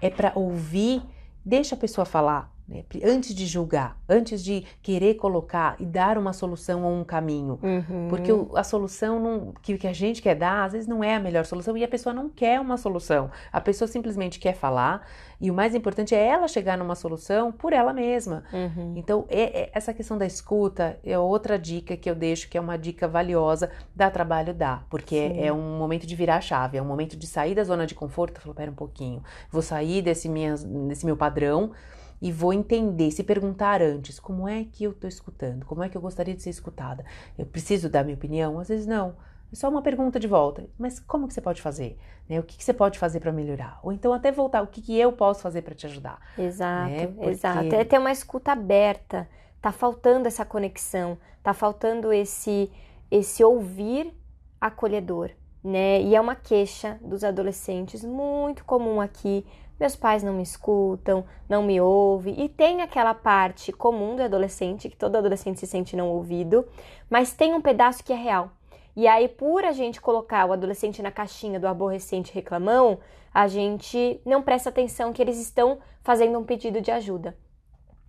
é 0.00 0.10
para 0.10 0.32
ouvir, 0.34 1.02
deixa 1.44 1.74
a 1.74 1.78
pessoa 1.78 2.04
falar, 2.04 2.52
né? 2.68 2.84
Antes 3.02 3.34
de 3.34 3.46
julgar, 3.46 3.96
antes 4.06 4.44
de 4.44 4.64
querer 4.82 5.14
colocar 5.14 5.74
e 5.80 5.86
dar 5.86 6.18
uma 6.18 6.34
solução 6.34 6.84
ou 6.84 6.92
um 6.92 7.02
caminho. 7.02 7.58
Uhum. 7.62 8.08
Porque 8.10 8.30
o, 8.30 8.54
a 8.54 8.62
solução 8.62 9.18
não, 9.18 9.54
que, 9.62 9.78
que 9.78 9.86
a 9.86 9.92
gente 9.92 10.20
quer 10.20 10.34
dar, 10.34 10.64
às 10.64 10.72
vezes 10.72 10.86
não 10.86 11.02
é 11.02 11.14
a 11.14 11.20
melhor 11.20 11.46
solução 11.46 11.76
e 11.76 11.82
a 11.82 11.88
pessoa 11.88 12.12
não 12.12 12.28
quer 12.28 12.60
uma 12.60 12.76
solução. 12.76 13.30
A 13.50 13.60
pessoa 13.60 13.88
simplesmente 13.88 14.38
quer 14.38 14.54
falar 14.54 15.06
e 15.40 15.50
o 15.50 15.54
mais 15.54 15.74
importante 15.74 16.14
é 16.14 16.22
ela 16.22 16.46
chegar 16.46 16.76
numa 16.76 16.94
solução 16.94 17.50
por 17.50 17.72
ela 17.72 17.92
mesma. 17.92 18.44
Uhum. 18.52 18.92
Então, 18.96 19.24
é, 19.30 19.62
é, 19.62 19.70
essa 19.72 19.94
questão 19.94 20.18
da 20.18 20.26
escuta 20.26 20.98
é 21.02 21.18
outra 21.18 21.58
dica 21.58 21.96
que 21.96 22.10
eu 22.10 22.14
deixo, 22.14 22.48
que 22.50 22.58
é 22.58 22.60
uma 22.60 22.76
dica 22.76 23.08
valiosa, 23.08 23.70
dá 23.94 24.10
trabalho, 24.10 24.52
dá. 24.52 24.82
Porque 24.90 25.16
é, 25.16 25.46
é, 25.46 25.52
um 25.52 25.78
momento 25.78 26.06
de 26.06 26.14
virar 26.14 26.36
a 26.36 26.40
chave, 26.40 26.76
é 26.76 26.82
um 26.82 26.86
momento 26.86 27.16
de 27.16 27.26
sair 27.26 27.54
da 27.54 27.64
zona 27.64 27.86
de 27.86 27.94
conforto. 27.94 28.40
Falar, 28.40 28.54
pera 28.54 28.70
um 28.70 28.74
pouquinho, 28.74 29.22
vou 29.50 29.62
sair 29.62 30.02
desse, 30.02 30.28
minha, 30.28 30.54
desse 30.56 31.06
meu 31.06 31.16
padrão 31.16 31.72
e 32.20 32.32
vou 32.32 32.52
entender, 32.52 33.10
se 33.10 33.22
perguntar 33.22 33.80
antes, 33.80 34.18
como 34.18 34.48
é 34.48 34.64
que 34.64 34.84
eu 34.84 34.90
estou 34.90 35.08
escutando? 35.08 35.64
Como 35.64 35.82
é 35.82 35.88
que 35.88 35.96
eu 35.96 36.00
gostaria 36.00 36.34
de 36.34 36.42
ser 36.42 36.50
escutada? 36.50 37.04
Eu 37.36 37.46
preciso 37.46 37.88
dar 37.88 38.04
minha 38.04 38.16
opinião? 38.16 38.58
Às 38.58 38.68
vezes 38.68 38.86
não. 38.86 39.14
É 39.52 39.56
só 39.56 39.68
uma 39.68 39.80
pergunta 39.80 40.18
de 40.20 40.26
volta. 40.26 40.68
Mas 40.78 40.98
como 41.00 41.26
que 41.26 41.34
você 41.34 41.40
pode 41.40 41.62
fazer? 41.62 41.98
Né? 42.28 42.38
O 42.38 42.42
que, 42.42 42.56
que 42.56 42.64
você 42.64 42.74
pode 42.74 42.98
fazer 42.98 43.20
para 43.20 43.32
melhorar? 43.32 43.78
Ou 43.82 43.92
então 43.92 44.12
até 44.12 44.30
voltar, 44.30 44.62
o 44.62 44.66
que, 44.66 44.82
que 44.82 44.98
eu 44.98 45.12
posso 45.12 45.40
fazer 45.40 45.62
para 45.62 45.74
te 45.74 45.86
ajudar? 45.86 46.20
Exato, 46.36 46.90
né? 46.90 47.06
Porque... 47.06 47.30
exato. 47.30 47.74
É 47.74 47.84
ter 47.84 47.98
uma 47.98 48.12
escuta 48.12 48.52
aberta. 48.52 49.28
Tá 49.60 49.72
faltando 49.72 50.28
essa 50.28 50.44
conexão, 50.44 51.18
tá 51.42 51.52
faltando 51.52 52.12
esse 52.12 52.70
esse 53.10 53.42
ouvir 53.42 54.12
acolhedor, 54.60 55.30
né? 55.64 56.00
E 56.02 56.14
é 56.14 56.20
uma 56.20 56.34
queixa 56.34 56.98
dos 57.00 57.24
adolescentes 57.24 58.04
muito 58.04 58.64
comum 58.64 59.00
aqui 59.00 59.46
meus 59.78 59.94
pais 59.94 60.22
não 60.22 60.34
me 60.34 60.42
escutam, 60.42 61.24
não 61.48 61.62
me 61.62 61.80
ouvem, 61.80 62.42
e 62.42 62.48
tem 62.48 62.82
aquela 62.82 63.14
parte 63.14 63.72
comum 63.72 64.16
do 64.16 64.22
adolescente, 64.22 64.88
que 64.88 64.96
todo 64.96 65.16
adolescente 65.16 65.60
se 65.60 65.66
sente 65.66 65.96
não 65.96 66.08
ouvido, 66.08 66.66
mas 67.08 67.32
tem 67.32 67.54
um 67.54 67.60
pedaço 67.60 68.02
que 68.02 68.12
é 68.12 68.16
real. 68.16 68.50
E 68.96 69.06
aí, 69.06 69.28
por 69.28 69.64
a 69.64 69.70
gente 69.70 70.00
colocar 70.00 70.44
o 70.46 70.52
adolescente 70.52 71.00
na 71.00 71.12
caixinha 71.12 71.60
do 71.60 71.68
aborrecente 71.68 72.34
reclamão, 72.34 72.98
a 73.32 73.46
gente 73.46 74.20
não 74.26 74.42
presta 74.42 74.70
atenção 74.70 75.12
que 75.12 75.22
eles 75.22 75.38
estão 75.38 75.78
fazendo 76.02 76.36
um 76.38 76.44
pedido 76.44 76.80
de 76.80 76.90
ajuda. 76.90 77.36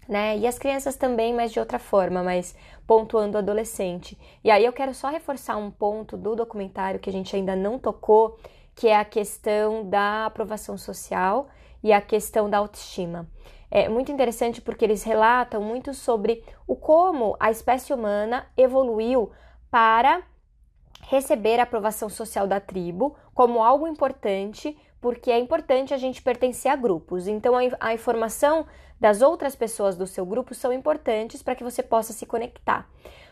Né? 0.08 0.39
E 0.39 0.47
as 0.47 0.58
crianças 0.58 0.95
também, 0.95 1.32
mas 1.32 1.51
de 1.51 1.60
outra 1.60 1.77
forma, 1.77 2.23
mas 2.23 2.55
pontuando 2.88 3.36
o 3.36 3.38
adolescente. 3.38 4.17
E 4.43 4.49
aí 4.49 4.65
eu 4.65 4.73
quero 4.73 4.91
só 4.91 5.10
reforçar 5.10 5.58
um 5.58 5.69
ponto 5.69 6.17
do 6.17 6.36
documentário 6.36 6.99
que 6.99 7.12
a 7.12 7.13
gente 7.13 7.36
ainda 7.36 7.55
não 7.55 7.77
tocou, 7.77 8.39
que 8.80 8.88
é 8.88 8.96
a 8.96 9.04
questão 9.04 9.84
da 9.89 10.26
aprovação 10.26 10.78
social 10.78 11.50
e 11.84 11.92
a 11.92 12.00
questão 12.00 12.50
da 12.50 12.60
autoestima. 12.60 13.28
É 13.70 13.89
muito 13.89 14.10
interessante 14.10 14.62
porque 14.62 14.86
eles 14.86 15.04
relatam 15.04 15.62
muito 15.62 15.94
sobre 15.94 16.46
o 16.65 16.78
como 16.78 17.36
a 17.42 17.52
espécie 17.52 17.94
humana 17.94 18.48
evoluiu 18.56 19.32
para 19.70 20.24
receber 21.02 21.60
a 21.60 21.63
aprovação 21.63 22.08
social 22.08 22.48
da 22.48 22.62
tribo 22.62 23.18
como 23.34 23.62
algo 23.62 23.86
importante, 23.86 24.80
porque 25.02 25.30
é 25.30 25.38
importante 25.38 25.94
a 25.94 25.98
gente 25.98 26.22
pertencer 26.22 26.72
a 26.72 26.76
grupos. 26.78 27.28
Então 27.28 27.56
a, 27.82 27.94
informação 27.94 28.65
das 28.98 29.22
outras 29.22 29.58
pessoas 29.58 29.98
do 29.98 30.08
seu 30.08 30.26
grupo 30.26 30.56
são 30.56 30.72
importantes 30.72 31.44
para 31.44 31.54
que 31.54 31.65
você 31.65 31.84
possa 31.84 32.13
se 32.13 32.26
conectar 32.26 32.88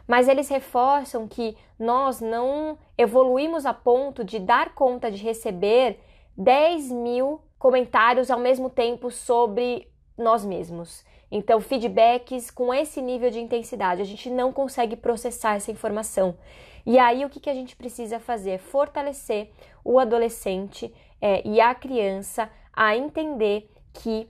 mas 0.08 0.28
eles 0.28 0.48
reforçam 0.50 1.28
que 1.28 1.56
nós 1.78 2.22
não 2.22 2.78
evoluímos 2.98 3.66
a 3.66 3.74
ponto 3.74 4.24
de 4.24 4.40
dar 4.40 4.74
conta 4.74 5.12
de 5.12 5.22
receber 5.22 6.00
10 6.38 6.92
mil 6.92 7.42
comentários 7.60 8.32
ao 8.32 8.40
mesmo 8.40 8.70
tempo 8.70 9.12
sobre 9.12 9.88
nós 10.18 10.46
mesmos. 10.46 11.06
Então, 11.30 11.60
feedbacks 11.60 12.50
com 12.50 12.74
esse 12.74 13.02
nível 13.02 13.30
de 13.30 13.40
intensidade, 13.40 14.02
a 14.02 14.06
gente 14.06 14.30
não 14.30 14.54
consegue 14.54 14.96
processar 14.96 15.56
essa 15.56 15.72
informação. 15.72 16.38
E 16.86 16.98
aí, 16.98 17.26
o 17.26 17.30
que, 17.30 17.40
que 17.40 17.50
a 17.50 17.54
gente 17.54 17.76
precisa 17.76 18.18
fazer? 18.18 18.52
É 18.52 18.58
fortalecer 18.58 19.52
o 19.84 20.00
adolescente 20.00 20.94
é, 21.22 21.46
e 21.46 21.60
a 21.60 21.76
criança 21.76 22.50
a 22.72 22.96
entender 22.96 23.70
que 23.94 24.30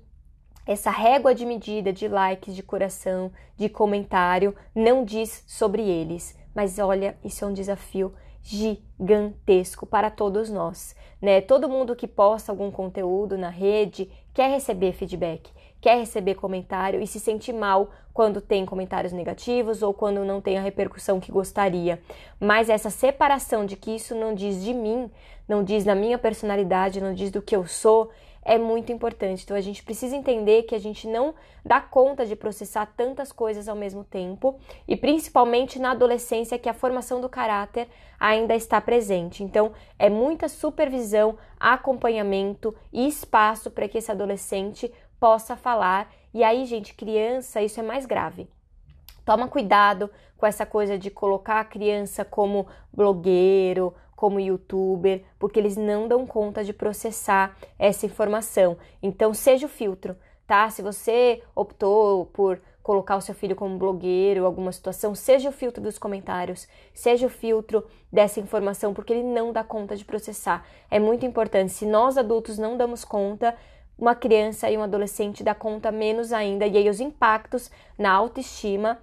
essa 0.68 0.92
régua 0.92 1.34
de 1.34 1.46
medida 1.46 1.94
de 1.94 2.08
likes, 2.08 2.54
de 2.54 2.62
coração, 2.62 3.32
de 3.56 3.70
comentário 3.70 4.54
não 4.76 5.06
diz 5.06 5.44
sobre 5.48 5.82
eles. 5.82 6.38
Mas 6.54 6.78
olha, 6.78 7.18
isso 7.24 7.46
é 7.46 7.48
um 7.48 7.54
desafio 7.54 8.14
gigantesco 8.44 9.86
para 9.86 10.10
todos 10.10 10.50
nós, 10.50 10.96
né? 11.22 11.42
Todo 11.42 11.70
mundo 11.70 11.96
que 11.96 12.08
posta 12.08 12.52
algum 12.52 12.72
conteúdo 12.72 13.38
na 13.38 13.50
rede 13.50 14.10
quer 14.34 14.50
receber 14.50 14.94
feedback, 14.94 15.52
quer 15.82 15.98
receber 15.98 16.36
comentário 16.36 17.02
e 17.02 17.08
se 17.08 17.20
sente 17.20 17.52
mal 17.52 17.90
quando 18.14 18.42
tem 18.42 18.66
comentários 18.66 19.14
negativos 19.14 19.84
ou 19.84 19.94
quando 19.94 20.26
não 20.26 20.42
tem 20.42 20.58
a 20.58 20.62
repercussão 20.62 21.20
que 21.20 21.32
gostaria. 21.32 22.02
Mas 22.40 22.70
essa 22.70 22.90
separação 22.90 23.66
de 23.66 23.76
que 23.76 23.92
isso 23.92 24.16
não 24.16 24.34
diz 24.34 24.64
de 24.64 24.74
mim, 24.74 25.12
não 25.48 25.64
diz 25.64 25.84
da 25.84 25.94
minha 25.94 26.18
personalidade, 26.18 27.02
não 27.02 27.14
diz 27.14 27.30
do 27.30 27.42
que 27.42 27.56
eu 27.56 27.68
sou, 27.68 28.10
é 28.48 28.58
muito 28.58 28.94
importante. 28.94 29.44
Então 29.44 29.58
a 29.58 29.62
gente 29.62 29.84
precisa 29.84 30.16
entender 30.16 30.64
que 30.64 30.74
a 30.74 30.80
gente 30.80 31.06
não 31.06 31.36
dá 31.66 31.82
conta 31.82 32.26
de 32.26 32.34
processar 32.34 32.86
tantas 32.96 33.32
coisas 33.34 33.68
ao 33.68 33.76
mesmo 33.76 34.06
tempo 34.06 34.58
e 34.88 34.96
principalmente 34.96 35.78
na 35.78 35.92
adolescência 35.92 36.58
que 36.58 36.70
a 36.70 36.74
formação 36.74 37.20
do 37.20 37.28
caráter 37.28 37.90
ainda 38.18 38.56
está 38.56 38.80
presente. 38.80 39.44
Então 39.44 39.74
é 40.00 40.10
muita 40.10 40.48
supervisão, 40.48 41.38
acompanhamento 41.60 42.74
e 42.92 43.06
espaço 43.06 43.70
para 43.70 43.88
que 43.90 43.98
esse 43.98 44.12
adolescente 44.12 44.92
possa 45.20 45.58
falar. 45.58 46.10
E 46.34 46.42
aí, 46.42 46.66
gente, 46.66 46.94
criança, 46.94 47.62
isso 47.62 47.82
é 47.82 47.84
mais 47.84 48.06
grave. 48.06 48.48
Toma 49.28 49.50
cuidado 49.50 50.10
com 50.38 50.46
essa 50.46 50.66
coisa 50.66 50.98
de 50.98 51.12
colocar 51.12 51.60
a 51.60 51.66
criança 51.66 52.24
como 52.24 52.66
blogueiro, 52.94 53.94
como 54.16 54.40
youtuber, 54.40 55.22
porque 55.38 55.60
eles 55.60 55.76
não 55.76 56.08
dão 56.08 56.26
conta 56.26 56.64
de 56.64 56.72
processar 56.72 57.58
essa 57.78 58.06
informação. 58.06 58.78
Então, 59.04 59.34
seja 59.34 59.66
o 59.66 59.70
filtro, 59.70 60.16
tá? 60.48 60.70
Se 60.70 60.82
você 60.82 61.44
optou 61.54 62.28
por 62.28 62.62
colocar 62.82 63.18
o 63.18 63.22
seu 63.22 63.36
filho 63.36 63.54
como 63.54 63.78
blogueiro, 63.78 64.46
alguma 64.46 64.72
situação, 64.72 65.14
seja 65.14 65.50
o 65.50 65.52
filtro 65.52 65.84
dos 65.84 66.00
comentários, 66.00 66.66
seja 66.94 67.28
o 67.28 67.30
filtro 67.30 67.86
dessa 68.10 68.40
informação, 68.40 68.94
porque 68.94 69.12
ele 69.12 69.24
não 69.24 69.52
dá 69.52 69.62
conta 69.62 69.98
de 69.98 70.06
processar. 70.06 70.66
É 70.90 71.00
muito 71.00 71.26
importante. 71.26 71.74
Se 71.74 71.86
nós 71.86 72.18
adultos 72.18 72.58
não 72.58 72.78
damos 72.78 73.04
conta, 73.04 73.54
uma 73.98 74.16
criança 74.16 74.72
e 74.72 74.78
um 74.78 74.84
adolescente 74.84 75.44
dá 75.44 75.54
conta 75.54 75.92
menos 75.92 76.32
ainda, 76.32 76.66
e 76.66 76.78
aí 76.78 76.90
os 76.90 77.02
impactos 77.02 77.70
na 77.98 78.14
autoestima 78.14 78.98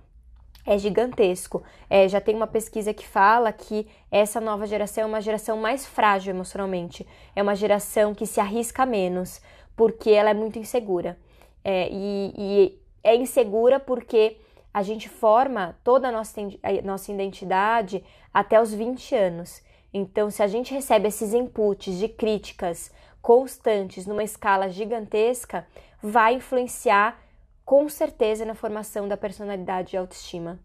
é 0.67 0.79
gigantesco. 0.79 1.63
É, 1.89 2.09
já 2.09 2.21
tem 2.21 2.35
uma 2.35 2.47
pesquisa 2.47 2.95
que 2.95 3.07
fala 3.07 3.53
que 3.53 3.87
essa 4.11 4.41
nova 4.41 4.67
geração 4.67 5.05
é 5.05 5.07
uma 5.07 5.21
geração 5.21 5.57
mais 5.59 5.87
frágil 5.87 6.35
emocionalmente, 6.35 7.07
é 7.35 7.43
uma 7.43 7.55
geração 7.55 8.15
que 8.15 8.27
se 8.27 8.41
arrisca 8.41 8.87
menos, 8.87 9.41
porque 9.77 10.11
ela 10.11 10.31
é 10.31 10.35
muito 10.35 10.59
insegura. 10.59 11.19
É, 11.63 11.89
e, 11.91 12.35
e, 12.37 12.79
é 13.03 13.15
insegura 13.15 13.79
porque 13.79 14.39
a 14.73 14.83
gente 14.83 15.09
forma 15.09 15.77
toda 15.85 16.09
a 16.09 16.13
nossa, 16.13 16.41
a 16.63 16.83
nossa 16.83 17.13
identidade 17.13 18.03
até 18.33 18.61
os 18.61 18.73
20 18.73 19.15
anos. 19.15 19.63
Então, 19.93 20.31
se 20.31 20.43
a 20.43 20.47
gente 20.47 20.75
recebe 20.75 21.07
esses 21.07 21.33
inputs 21.33 21.97
de 21.97 22.09
críticas 22.09 22.91
constantes 23.23 24.07
numa 24.07 24.25
escala 24.25 24.69
gigantesca, 24.69 25.67
vai 26.03 26.35
influenciar 26.35 27.24
com 27.65 27.89
certeza 27.89 28.45
na 28.45 28.55
formação 28.55 29.09
da 29.09 29.17
personalidade 29.17 29.95
e 29.95 29.99
autoestima. 29.99 30.61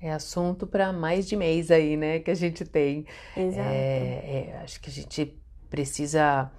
É 0.00 0.10
assunto 0.12 0.66
para 0.66 0.92
mais 0.92 1.28
de 1.28 1.36
mês 1.36 1.70
aí, 1.70 1.96
né, 1.96 2.20
que 2.20 2.30
a 2.30 2.34
gente 2.34 2.64
tem. 2.64 3.06
Exato. 3.36 3.68
É, 3.68 4.50
é, 4.54 4.60
acho 4.62 4.80
que 4.80 4.88
a 4.88 4.92
gente 4.92 5.38
precisa 5.68 6.50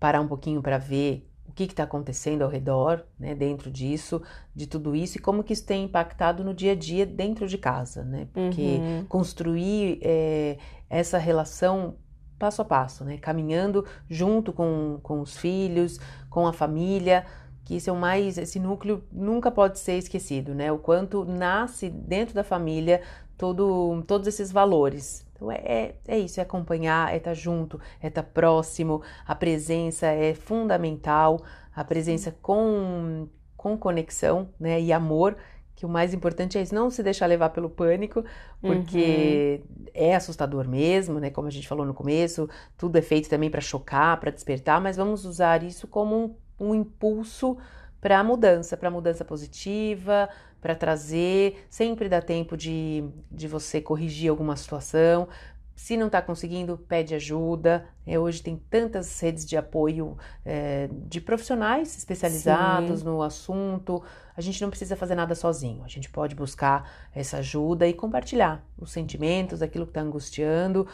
parar 0.00 0.20
um 0.20 0.28
pouquinho 0.28 0.60
para 0.60 0.76
ver 0.76 1.30
o 1.48 1.52
que 1.52 1.64
está 1.64 1.84
acontecendo 1.84 2.42
ao 2.42 2.50
redor, 2.50 3.06
né, 3.18 3.34
dentro 3.34 3.70
disso, 3.70 4.20
de 4.54 4.66
tudo 4.66 4.94
isso 4.96 5.18
e 5.18 5.20
como 5.20 5.44
que 5.44 5.52
isso 5.52 5.64
tem 5.66 5.84
impactado 5.84 6.42
no 6.42 6.52
dia 6.52 6.72
a 6.72 6.74
dia 6.74 7.06
dentro 7.06 7.46
de 7.46 7.56
casa, 7.58 8.04
né? 8.04 8.28
Porque 8.32 8.84
Uhum. 8.84 9.06
construir 9.08 10.00
é, 10.02 10.58
essa 10.90 11.16
relação 11.18 11.96
passo 12.38 12.60
a 12.62 12.64
passo, 12.64 13.04
né? 13.04 13.18
Caminhando 13.18 13.86
junto 14.08 14.52
com, 14.52 14.98
com 15.02 15.20
os 15.20 15.36
filhos, 15.36 15.98
com 16.28 16.46
a 16.46 16.52
família, 16.52 17.24
que 17.64 17.76
isso 17.76 17.88
é 17.88 17.92
o 17.92 17.96
mais, 17.96 18.36
esse 18.36 18.60
núcleo 18.60 19.02
nunca 19.10 19.50
pode 19.50 19.78
ser 19.78 19.96
esquecido, 19.96 20.54
né? 20.54 20.70
O 20.70 20.78
quanto 20.78 21.24
nasce 21.24 21.88
dentro 21.88 22.34
da 22.34 22.44
família 22.44 23.00
todo, 23.38 24.02
todos 24.06 24.26
esses 24.26 24.52
valores. 24.52 25.26
Então 25.34 25.50
é, 25.50 25.56
é, 25.64 25.94
é 26.06 26.18
isso, 26.18 26.40
é 26.40 26.42
acompanhar, 26.42 27.12
é 27.12 27.16
estar 27.16 27.34
junto, 27.34 27.80
é 28.00 28.08
estar 28.08 28.22
próximo, 28.22 29.02
a 29.26 29.34
presença 29.34 30.06
é 30.06 30.34
fundamental, 30.34 31.42
a 31.74 31.82
presença 31.82 32.34
com, 32.42 33.28
com 33.56 33.76
conexão, 33.76 34.48
né? 34.60 34.80
E 34.80 34.92
amor, 34.92 35.36
que 35.74 35.84
o 35.84 35.88
mais 35.88 36.14
importante 36.14 36.56
é 36.56 36.62
isso, 36.62 36.74
não 36.74 36.90
se 36.90 37.02
deixar 37.02 37.26
levar 37.26 37.48
pelo 37.50 37.68
pânico, 37.68 38.24
porque 38.60 39.62
é 39.92 40.14
assustador 40.14 40.68
mesmo, 40.68 41.18
né? 41.18 41.30
Como 41.30 41.48
a 41.48 41.50
gente 41.50 41.66
falou 41.66 41.84
no 41.84 41.94
começo, 41.94 42.48
tudo 42.76 42.96
é 42.96 43.02
feito 43.02 43.28
também 43.28 43.50
para 43.50 43.60
chocar, 43.60 44.20
para 44.20 44.30
despertar, 44.30 44.80
mas 44.80 44.96
vamos 44.96 45.24
usar 45.24 45.62
isso 45.62 45.88
como 45.88 46.16
um, 46.16 46.34
um 46.58 46.74
impulso 46.74 47.56
para 48.00 48.18
a 48.18 48.24
mudança, 48.24 48.76
para 48.76 48.88
a 48.88 48.92
mudança 48.92 49.24
positiva, 49.24 50.28
para 50.60 50.74
trazer. 50.74 51.66
Sempre 51.70 52.08
dá 52.08 52.20
tempo 52.20 52.56
de, 52.56 53.04
de 53.30 53.48
você 53.48 53.80
corrigir 53.80 54.30
alguma 54.30 54.56
situação. 54.56 55.28
Se 55.74 55.96
não 55.96 56.06
está 56.06 56.22
conseguindo, 56.22 56.78
pede 56.78 57.14
ajuda. 57.14 57.86
É, 58.06 58.18
hoje 58.18 58.42
tem 58.42 58.56
tantas 58.70 59.18
redes 59.20 59.44
de 59.44 59.56
apoio 59.56 60.16
é, 60.44 60.88
de 60.92 61.20
profissionais 61.20 61.96
especializados 61.98 63.00
Sim. 63.00 63.06
no 63.06 63.22
assunto. 63.22 64.02
A 64.36 64.40
gente 64.40 64.62
não 64.62 64.70
precisa 64.70 64.94
fazer 64.96 65.14
nada 65.14 65.34
sozinho. 65.34 65.82
A 65.82 65.88
gente 65.88 66.08
pode 66.10 66.34
buscar 66.34 66.88
essa 67.12 67.38
ajuda 67.38 67.88
e 67.88 67.92
compartilhar 67.92 68.64
os 68.78 68.92
sentimentos, 68.92 69.62
aquilo 69.62 69.84
que 69.84 69.90
está 69.90 70.00
angustiando, 70.00 70.86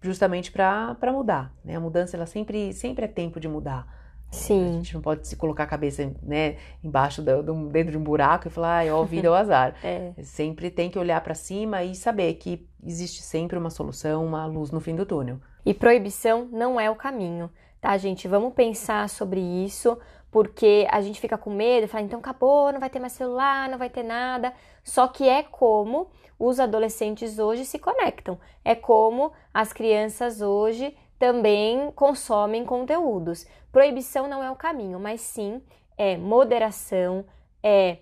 justamente 0.00 0.52
para 0.52 0.96
mudar. 1.12 1.52
Né? 1.64 1.74
A 1.74 1.80
mudança 1.80 2.16
ela 2.16 2.26
sempre, 2.26 2.72
sempre 2.72 3.06
é 3.06 3.08
tempo 3.08 3.40
de 3.40 3.48
mudar. 3.48 3.86
A 4.30 4.34
Sim. 4.34 4.72
gente 4.74 4.94
não 4.94 5.00
pode 5.00 5.26
se 5.26 5.36
colocar 5.36 5.64
a 5.64 5.66
cabeça 5.66 6.12
né, 6.22 6.56
embaixo 6.84 7.22
do, 7.22 7.42
do- 7.42 7.68
dentro 7.68 7.92
de 7.92 7.96
um 7.98 8.02
buraco 8.02 8.46
e 8.46 8.50
falar, 8.50 8.78
ai, 8.78 8.90
ó, 8.90 9.02
vida 9.02 9.28
ou 9.30 9.34
azar. 9.34 9.74
É. 9.82 10.12
Sempre 10.22 10.70
tem 10.70 10.90
que 10.90 10.98
olhar 10.98 11.20
para 11.22 11.34
cima 11.34 11.82
e 11.82 11.94
saber 11.94 12.34
que 12.34 12.66
existe 12.84 13.22
sempre 13.22 13.56
uma 13.58 13.70
solução, 13.70 14.24
uma 14.26 14.44
luz 14.44 14.70
no 14.70 14.80
fim 14.80 14.94
do 14.94 15.06
túnel. 15.06 15.38
E 15.64 15.72
proibição 15.72 16.46
não 16.52 16.78
é 16.78 16.90
o 16.90 16.94
caminho, 16.94 17.50
tá, 17.80 17.96
gente? 17.96 18.28
Vamos 18.28 18.52
pensar 18.52 19.08
sobre 19.08 19.40
isso, 19.40 19.98
porque 20.30 20.86
a 20.90 21.00
gente 21.00 21.20
fica 21.20 21.38
com 21.38 21.50
medo, 21.50 21.88
fala, 21.88 22.04
então 22.04 22.18
acabou, 22.18 22.70
não 22.70 22.80
vai 22.80 22.90
ter 22.90 22.98
mais 23.00 23.14
celular, 23.14 23.66
não 23.68 23.78
vai 23.78 23.88
ter 23.88 24.02
nada. 24.02 24.52
Só 24.84 25.08
que 25.08 25.26
é 25.26 25.42
como 25.42 26.08
os 26.38 26.60
adolescentes 26.60 27.38
hoje 27.38 27.64
se 27.64 27.78
conectam, 27.78 28.38
é 28.64 28.74
como 28.74 29.32
as 29.52 29.72
crianças 29.72 30.40
hoje 30.42 30.94
também 31.18 31.90
consomem 31.92 32.64
conteúdos. 32.64 33.46
Proibição 33.72 34.28
não 34.28 34.42
é 34.42 34.50
o 34.50 34.56
caminho, 34.56 34.98
mas 35.00 35.20
sim 35.20 35.60
é 35.96 36.16
moderação, 36.16 37.24
é 37.62 37.98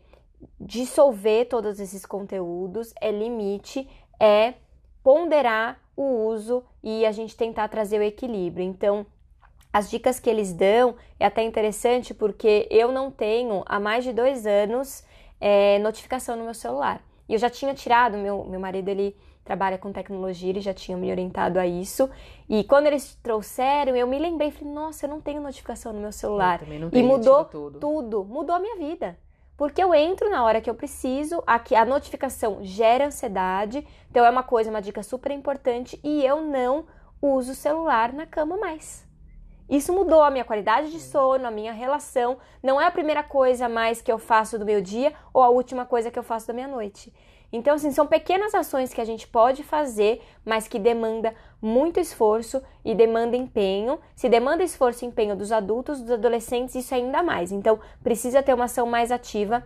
dissolver 0.61 1.49
todos 1.49 1.81
esses 1.81 2.05
conteúdos, 2.05 2.93
é 3.01 3.11
limite, 3.11 3.89
é 4.21 4.55
ponderar 5.03 5.81
o 5.97 6.27
uso 6.27 6.63
e 6.83 7.07
a 7.07 7.13
gente 7.13 7.37
tentar 7.37 7.69
trazer 7.69 7.99
o 7.99 8.03
equilíbrio. 8.03 8.65
Então, 8.65 9.07
as 9.73 9.89
dicas 9.89 10.21
que 10.21 10.29
eles 10.29 10.53
dão 10.53 10.97
é 11.19 11.27
até 11.27 11.43
interessante 11.43 12.13
porque 12.13 12.69
eu 12.71 12.93
não 12.93 13.11
tenho 13.11 13.63
há 13.67 13.81
mais 13.81 14.05
de 14.05 14.13
dois 14.13 14.47
anos 14.47 15.05
é, 15.41 15.79
notificação 15.79 16.37
no 16.37 16.45
meu 16.45 16.55
celular. 16.55 17.03
E 17.29 17.35
eu 17.35 17.39
já 17.39 17.51
tinha 17.51 17.75
tirado, 17.75 18.17
meu, 18.17 18.45
meu 18.45 18.61
marido 18.61 18.89
ele 18.89 19.17
trabalha 19.45 19.79
com 19.79 19.93
tecnologia, 19.93 20.51
ele 20.51 20.61
já 20.61 20.75
tinha 20.75 20.97
me 20.97 21.11
orientado 21.11 21.59
a 21.59 21.67
isso. 21.67 22.11
E 22.49 22.65
quando 22.65 22.87
eles 22.87 23.15
trouxeram, 23.23 23.95
eu 23.95 24.07
me 24.07 24.19
lembrei, 24.19 24.51
falei, 24.51 24.75
nossa, 24.75 25.07
eu 25.07 25.11
não 25.11 25.21
tenho 25.21 25.41
notificação 25.41 25.93
no 25.93 26.01
meu 26.01 26.13
celular. 26.13 26.61
E 26.93 27.03
mudou 27.03 27.45
tudo. 27.45 27.79
Tudo, 27.79 28.25
mudou 28.25 28.57
a 28.57 28.59
minha 28.59 28.77
vida. 28.77 29.17
Porque 29.57 29.83
eu 29.83 29.95
entro 29.95 30.29
na 30.29 30.45
hora 30.45 30.61
que 30.61 30.69
eu 30.69 30.75
preciso, 30.75 31.43
aqui 31.47 31.75
a 31.75 31.85
notificação 31.85 32.59
gera 32.63 33.07
ansiedade, 33.07 33.87
então 34.11 34.25
é 34.25 34.29
uma 34.29 34.43
coisa, 34.43 34.69
uma 34.69 34.83
dica 34.83 35.03
super 35.03 35.33
importante, 35.33 35.99
e 36.05 36.23
eu 36.27 36.43
não 36.43 36.85
uso 37.23 37.53
o 37.53 37.55
celular 37.55 38.13
na 38.13 38.27
cama 38.27 38.59
mais. 38.59 39.06
Isso 39.69 39.93
mudou 39.93 40.23
a 40.23 40.31
minha 40.31 40.45
qualidade 40.45 40.91
de 40.91 41.01
sono, 41.01 41.47
a 41.47 41.51
minha 41.51 41.73
relação. 41.73 42.39
Não 42.63 42.81
é 42.81 42.87
a 42.87 42.91
primeira 42.91 43.23
coisa 43.23 43.69
mais 43.69 44.01
que 44.01 44.11
eu 44.11 44.19
faço 44.19 44.59
do 44.59 44.65
meu 44.65 44.81
dia 44.81 45.13
ou 45.35 45.43
a 45.43 45.49
última 45.49 45.85
coisa 45.85 46.11
que 46.11 46.19
eu 46.19 46.23
faço 46.23 46.47
da 46.47 46.53
minha 46.53 46.69
noite. 46.69 47.13
Então, 47.53 47.75
assim, 47.75 47.93
são 47.93 48.07
pequenas 48.07 48.55
ações 48.55 48.93
que 48.93 49.01
a 49.01 49.05
gente 49.05 49.27
pode 49.27 49.63
fazer, 49.63 50.21
mas 50.45 50.67
que 50.67 50.79
demanda 50.79 51.35
muito 51.63 52.01
esforço 52.01 52.63
e 52.85 52.95
demanda 52.95 53.37
empenho. 53.37 53.99
Se 54.15 54.29
demanda 54.29 54.65
esforço 54.65 55.05
e 55.05 55.09
empenho 55.09 55.37
dos 55.37 55.53
adultos, 55.53 56.01
dos 56.01 56.11
adolescentes, 56.11 56.75
isso 56.75 56.93
é 56.93 56.99
ainda 56.99 57.23
mais. 57.23 57.53
Então, 57.53 57.79
precisa 58.03 58.43
ter 58.43 58.55
uma 58.55 58.65
ação 58.65 58.87
mais 58.87 59.13
ativa 59.13 59.65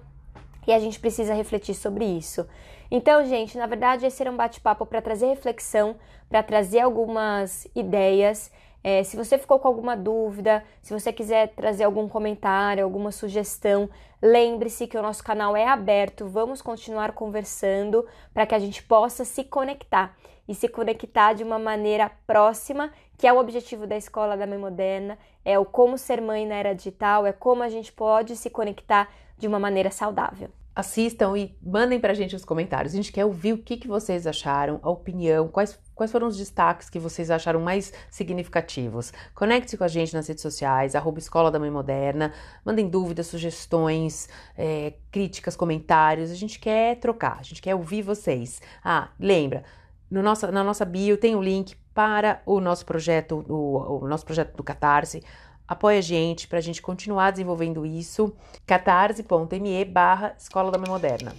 e 0.66 0.72
a 0.72 0.78
gente 0.78 1.00
precisa 1.00 1.34
refletir 1.34 1.74
sobre 1.74 2.04
isso. 2.04 2.46
Então, 2.90 3.24
gente, 3.24 3.56
na 3.56 3.66
verdade, 3.66 4.04
esse 4.04 4.22
era 4.22 4.30
um 4.30 4.36
bate-papo 4.36 4.84
para 4.84 5.00
trazer 5.00 5.26
reflexão, 5.26 5.96
para 6.28 6.42
trazer 6.42 6.80
algumas 6.80 7.66
ideias. 7.74 8.50
É, 8.82 9.02
se 9.02 9.16
você 9.16 9.36
ficou 9.38 9.58
com 9.58 9.68
alguma 9.68 9.94
dúvida, 9.94 10.64
se 10.82 10.92
você 10.92 11.12
quiser 11.12 11.48
trazer 11.54 11.84
algum 11.84 12.08
comentário, 12.08 12.82
alguma 12.82 13.12
sugestão, 13.12 13.90
lembre-se 14.22 14.86
que 14.86 14.96
o 14.96 15.02
nosso 15.02 15.22
canal 15.22 15.54
é 15.56 15.66
aberto. 15.66 16.26
Vamos 16.26 16.62
continuar 16.62 17.12
conversando 17.12 18.06
para 18.32 18.46
que 18.46 18.54
a 18.54 18.58
gente 18.58 18.82
possa 18.82 19.24
se 19.24 19.44
conectar 19.44 20.16
e 20.48 20.54
se 20.54 20.66
conectar 20.66 21.34
de 21.34 21.44
uma 21.44 21.58
maneira 21.58 22.10
próxima, 22.26 22.90
que 23.18 23.26
é 23.26 23.32
o 23.32 23.38
objetivo 23.38 23.86
da 23.86 23.96
Escola 23.96 24.36
da 24.36 24.46
Mãe 24.46 24.58
Moderna, 24.58 25.18
é 25.44 25.58
o 25.58 25.64
como 25.64 25.98
ser 25.98 26.20
mãe 26.20 26.46
na 26.46 26.56
era 26.56 26.74
digital, 26.74 27.26
é 27.26 27.32
como 27.32 27.62
a 27.62 27.68
gente 27.68 27.92
pode 27.92 28.34
se 28.34 28.48
conectar 28.48 29.08
de 29.36 29.46
uma 29.46 29.58
maneira 29.58 29.90
saudável. 29.90 30.50
Assistam 30.80 31.36
e 31.36 31.54
mandem 31.62 32.00
pra 32.00 32.14
gente 32.14 32.34
os 32.34 32.42
comentários. 32.42 32.94
A 32.94 32.96
gente 32.96 33.12
quer 33.12 33.26
ouvir 33.26 33.52
o 33.52 33.58
que, 33.58 33.76
que 33.76 33.86
vocês 33.86 34.26
acharam, 34.26 34.80
a 34.82 34.88
opinião, 34.88 35.46
quais, 35.46 35.78
quais 35.94 36.10
foram 36.10 36.26
os 36.26 36.38
destaques 36.38 36.88
que 36.88 36.98
vocês 36.98 37.30
acharam 37.30 37.60
mais 37.60 37.92
significativos. 38.10 39.12
Conecte-se 39.34 39.76
com 39.76 39.84
a 39.84 39.88
gente 39.88 40.14
nas 40.14 40.26
redes 40.26 40.40
sociais, 40.40 40.94
arroba 40.94 41.18
Escola 41.18 41.50
da 41.50 41.58
Mãe 41.58 41.70
Moderna. 41.70 42.32
Mandem 42.64 42.88
dúvidas, 42.88 43.26
sugestões, 43.26 44.26
é, 44.56 44.94
críticas, 45.10 45.54
comentários. 45.54 46.30
A 46.30 46.34
gente 46.34 46.58
quer 46.58 46.96
trocar, 46.96 47.36
a 47.38 47.42
gente 47.42 47.60
quer 47.60 47.74
ouvir 47.74 48.00
vocês. 48.00 48.62
Ah, 48.82 49.10
lembra, 49.20 49.64
no 50.10 50.22
na 50.22 50.64
nossa 50.64 50.86
bio 50.86 51.18
tem 51.18 51.36
o 51.36 51.42
link 51.42 51.76
para 51.92 52.40
o 52.46 52.58
nosso 52.58 52.86
projeto, 52.86 53.44
o, 53.46 54.04
o 54.04 54.08
nosso 54.08 54.24
projeto 54.24 54.56
do 54.56 54.64
Catarse. 54.64 55.22
Apoie 55.70 55.98
a 55.98 56.00
gente 56.00 56.48
para 56.48 56.58
a 56.58 56.60
gente 56.60 56.82
continuar 56.82 57.30
desenvolvendo 57.30 57.86
isso. 57.86 58.34
catarse.me 58.66 59.84
barra 59.84 60.34
Escola 60.36 60.68
da 60.68 60.78
Mãe 60.78 60.90
Moderna. 60.90 61.32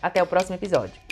Até 0.00 0.22
o 0.22 0.26
próximo 0.26 0.54
episódio. 0.54 1.05